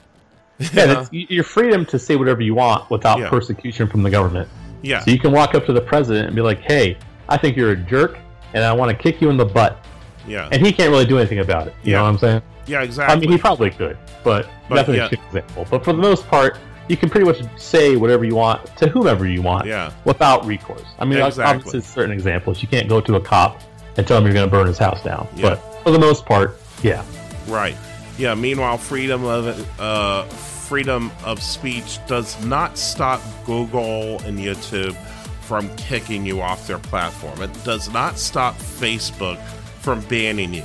[0.73, 3.29] yeah, your freedom to say whatever you want without yeah.
[3.29, 4.49] persecution from the government.
[4.81, 4.99] Yeah.
[5.01, 6.97] So you can walk up to the president and be like, "Hey,
[7.29, 8.17] I think you're a jerk,
[8.53, 9.85] and I want to kick you in the butt."
[10.27, 10.49] Yeah.
[10.51, 11.75] And he can't really do anything about it.
[11.83, 11.97] You yeah.
[11.97, 12.41] know what I'm saying?
[12.67, 13.15] Yeah, exactly.
[13.15, 15.07] I mean, he probably could, but, but definitely yeah.
[15.07, 15.67] an example.
[15.69, 16.57] But for the most part,
[16.87, 19.91] you can pretty much say whatever you want to whomever you want yeah.
[20.03, 20.83] without recourse.
[20.99, 21.43] I mean, exactly.
[21.43, 22.61] obviously, certain examples.
[22.61, 23.61] You can't go to a cop
[23.97, 25.27] and tell him you're going to burn his house down.
[25.35, 25.49] Yeah.
[25.49, 27.03] But for the most part, yeah.
[27.47, 27.75] Right.
[28.17, 28.35] Yeah.
[28.35, 34.95] Meanwhile, freedom of uh, freedom of speech does not stop Google and YouTube
[35.41, 37.41] from kicking you off their platform.
[37.41, 39.39] It does not stop Facebook
[39.81, 40.63] from banning you.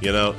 [0.00, 0.36] You know,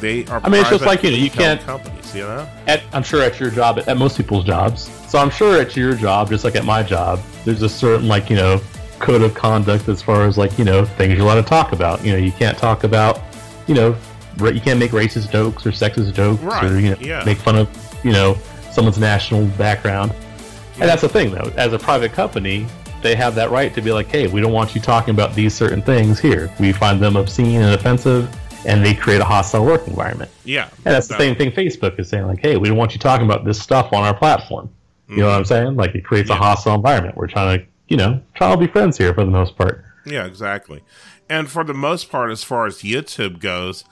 [0.00, 0.40] they are.
[0.44, 2.14] I mean, it's just like you know, you can't companies.
[2.14, 4.90] You know, at, I'm sure at your job, at, at most people's jobs.
[5.08, 8.30] So I'm sure at your job, just like at my job, there's a certain like
[8.30, 8.60] you know
[8.98, 12.04] code of conduct as far as like you know things you're allowed to talk about.
[12.04, 13.20] You know, you can't talk about
[13.66, 13.96] you know
[14.40, 16.64] you can't make racist jokes or sexist jokes right.
[16.64, 17.24] or you know yeah.
[17.24, 18.36] make fun of you know
[18.70, 20.12] someone's national background.
[20.12, 20.82] Yeah.
[20.82, 22.66] And that's the thing though, as a private company,
[23.02, 25.54] they have that right to be like, hey, we don't want you talking about these
[25.54, 26.52] certain things here.
[26.58, 28.28] We find them obscene and offensive
[28.66, 30.30] and they create a hostile work environment.
[30.44, 30.68] Yeah.
[30.84, 33.24] And that's the same thing Facebook is saying, like, hey, we don't want you talking
[33.24, 34.68] about this stuff on our platform.
[35.08, 35.20] You mm-hmm.
[35.20, 35.76] know what I'm saying?
[35.76, 36.34] Like, it creates yeah.
[36.34, 37.16] a hostile environment.
[37.16, 39.84] We're trying to, you know, try to be friends here for the most part.
[40.04, 40.82] Yeah, exactly.
[41.28, 43.84] And for the most part, as far as YouTube goes,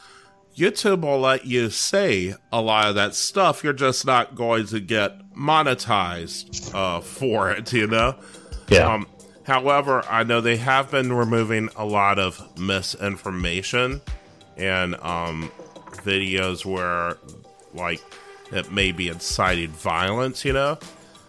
[0.56, 3.62] YouTube will let you say a lot of that stuff.
[3.62, 8.16] You're just not going to get monetized uh, for it, you know?
[8.68, 8.92] Yeah.
[8.92, 9.06] Um,
[9.46, 14.00] however, I know they have been removing a lot of misinformation
[14.57, 15.50] and um,
[16.05, 17.18] videos where
[17.72, 18.02] like
[18.52, 20.44] it may be incited violence.
[20.44, 20.78] You know,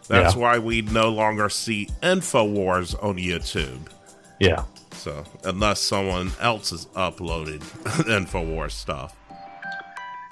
[0.07, 0.41] that's yeah.
[0.41, 3.87] why we no longer see Infowars on YouTube.
[4.39, 4.65] Yeah.
[4.91, 9.15] So unless someone else is uploading Infowars stuff.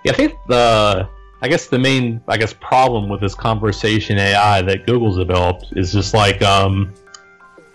[0.03, 1.07] Yeah, I think the
[1.41, 5.91] I guess the main, I guess, problem with this conversation AI that Google's developed is
[5.91, 6.93] just like, um,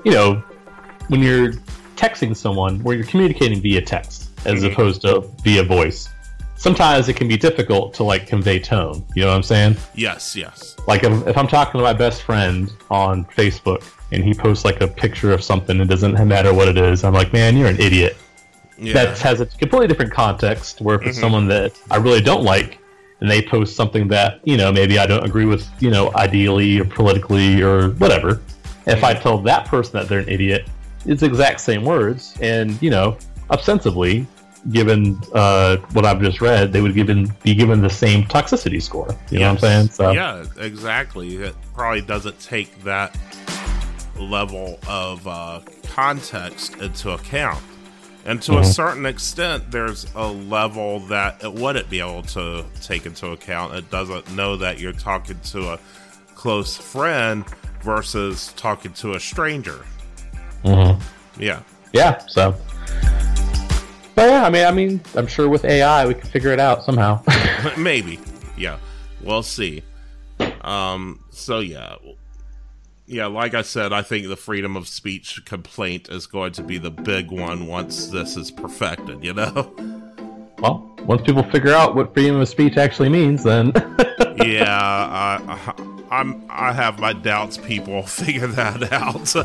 [0.05, 0.43] you know,
[1.09, 1.53] when you're
[1.97, 4.73] texting someone, where you're communicating via text as mm-hmm.
[4.73, 6.09] opposed to via voice.
[6.57, 9.05] Sometimes it can be difficult to like convey tone.
[9.15, 9.77] You know what I'm saying?
[9.95, 10.77] Yes, yes.
[10.89, 14.81] Like if, if I'm talking to my best friend on Facebook and he posts like
[14.81, 17.05] a picture of something, it doesn't matter what it is.
[17.05, 18.17] I'm like, man, you're an idiot.
[18.77, 18.93] Yeah.
[18.93, 20.81] That has a completely different context.
[20.81, 21.25] Where if it's mm-hmm.
[21.25, 22.79] someone that I really don't like,
[23.21, 26.81] and they post something that you know maybe I don't agree with, you know, ideally
[26.81, 28.41] or politically or whatever.
[28.87, 30.69] If I tell that person that they're an idiot,
[31.05, 33.19] it's the exact same words, and you know,
[33.51, 34.27] ostensibly,
[34.71, 39.09] given uh, what I've just read, they would given be given the same toxicity score.
[39.31, 39.41] You yes.
[39.41, 39.89] know what I'm saying?
[39.91, 41.37] So yeah, exactly.
[41.37, 43.17] It probably doesn't take that
[44.19, 47.63] level of uh, context into account.
[48.25, 48.61] And to mm-hmm.
[48.61, 53.75] a certain extent, there's a level that it wouldn't be able to take into account.
[53.75, 55.79] It doesn't know that you're talking to a
[56.35, 57.45] close friend
[57.83, 59.85] versus talking to a stranger.
[60.65, 61.43] Mm-hmm.
[61.43, 61.63] Yeah.
[61.93, 62.19] Yeah.
[62.27, 62.55] So.
[64.19, 66.83] But yeah, I mean, I mean, I'm sure with AI we can figure it out
[66.83, 67.23] somehow.
[67.79, 68.19] Maybe.
[68.57, 68.79] Yeah.
[69.23, 69.85] We'll see.
[70.63, 71.23] Um.
[71.31, 71.95] So yeah,
[73.07, 76.79] yeah, like I said, I think the freedom of speech complaint is going to be
[76.79, 79.73] the big one once this is perfected, you know?
[80.59, 83.67] Well, once people figure out what freedom of speech actually means, then.
[84.45, 85.73] yeah, I,
[86.11, 89.37] I, am I have my doubts people figure that out.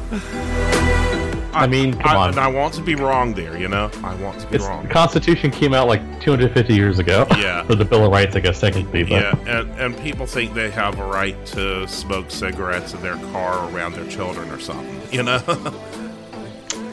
[1.53, 2.39] I, mean, come I, on.
[2.39, 3.91] I want to be wrong there, you know?
[4.03, 4.83] I want to be it's, wrong.
[4.83, 7.25] The Constitution came out like 250 years ago.
[7.37, 7.63] Yeah.
[7.67, 9.03] For the Bill of Rights, I guess, technically.
[9.03, 9.11] But.
[9.11, 13.69] Yeah, and, and people think they have a right to smoke cigarettes in their car
[13.69, 15.41] around their children or something, you know?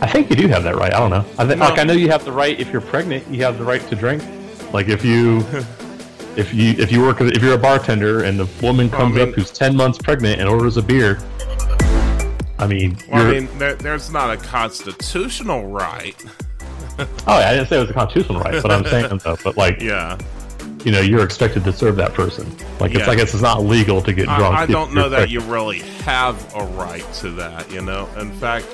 [0.02, 0.94] I think you do have that right.
[0.94, 1.24] I don't know.
[1.38, 1.64] I th- no.
[1.64, 3.96] Like, I know you have the right, if you're pregnant, you have the right to
[3.96, 4.22] drink.
[4.72, 5.44] Like, if you.
[6.36, 9.28] if you if you work if you're a bartender and the woman comes I mean,
[9.30, 11.18] up who's 10 months pregnant and orders a beer
[12.60, 16.14] I mean, well, I mean, there, there's not a constitutional right.
[16.98, 19.56] oh, yeah, I didn't say it was a constitutional right, but I'm saying though, but
[19.56, 20.18] like, yeah,
[20.84, 22.46] you know, you're expected to serve that person.
[22.78, 24.54] Like, it's, I guess it's not legal to get drunk.
[24.54, 27.70] I, I don't know that you really have a right to that.
[27.70, 28.66] You know, in fact,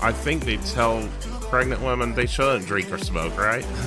[0.00, 1.08] I think they tell
[1.42, 3.64] pregnant women they shouldn't drink or smoke, right?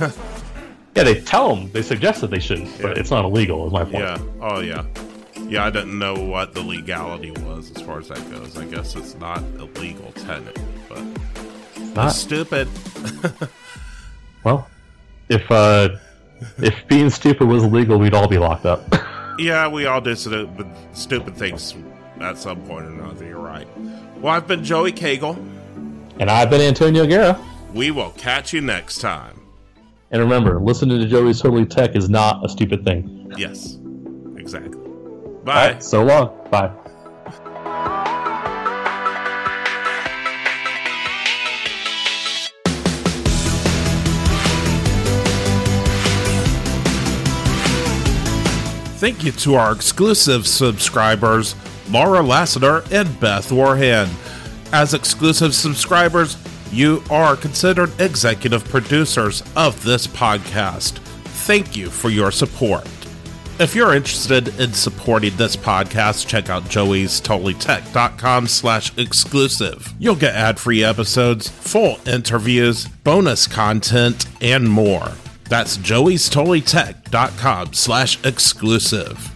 [0.94, 2.82] yeah, they tell them, they suggest that they shouldn't, yeah.
[2.82, 3.66] but it's not illegal.
[3.66, 3.96] Is my point.
[3.96, 4.18] Yeah.
[4.40, 4.84] Oh, yeah.
[5.48, 8.56] Yeah, I didn't know what the legality was as far as that goes.
[8.56, 11.02] I guess it's not illegal technically, but
[11.94, 12.68] not stupid.
[14.44, 14.68] well,
[15.28, 15.90] if uh,
[16.58, 18.82] if being stupid was illegal, we'd all be locked up.
[19.38, 21.76] yeah, we all do stupid, stupid things
[22.20, 23.24] at some point or another.
[23.24, 23.68] You're right.
[24.16, 25.36] Well, I've been Joey Cagle,
[26.18, 27.40] and I've been Antonio Guerra.
[27.72, 29.40] We will catch you next time.
[30.10, 33.32] And remember, listening to Joey's Totally Tech is not a stupid thing.
[33.36, 33.78] Yes,
[34.36, 34.80] exactly.
[35.46, 35.68] Bye.
[35.68, 36.36] Right, so long.
[36.50, 36.72] Bye.
[48.98, 51.54] Thank you to our exclusive subscribers,
[51.90, 54.08] Laura Lassiter and Beth Warhan.
[54.72, 56.36] As exclusive subscribers,
[56.72, 60.98] you are considered executive producers of this podcast.
[61.46, 62.88] Thank you for your support.
[63.58, 69.94] If you're interested in supporting this podcast, check out joey's totallytech.com slash exclusive.
[69.98, 75.12] You'll get ad-free episodes, full interviews, bonus content, and more.
[75.48, 79.35] That's joey's totallytech.com slash exclusive.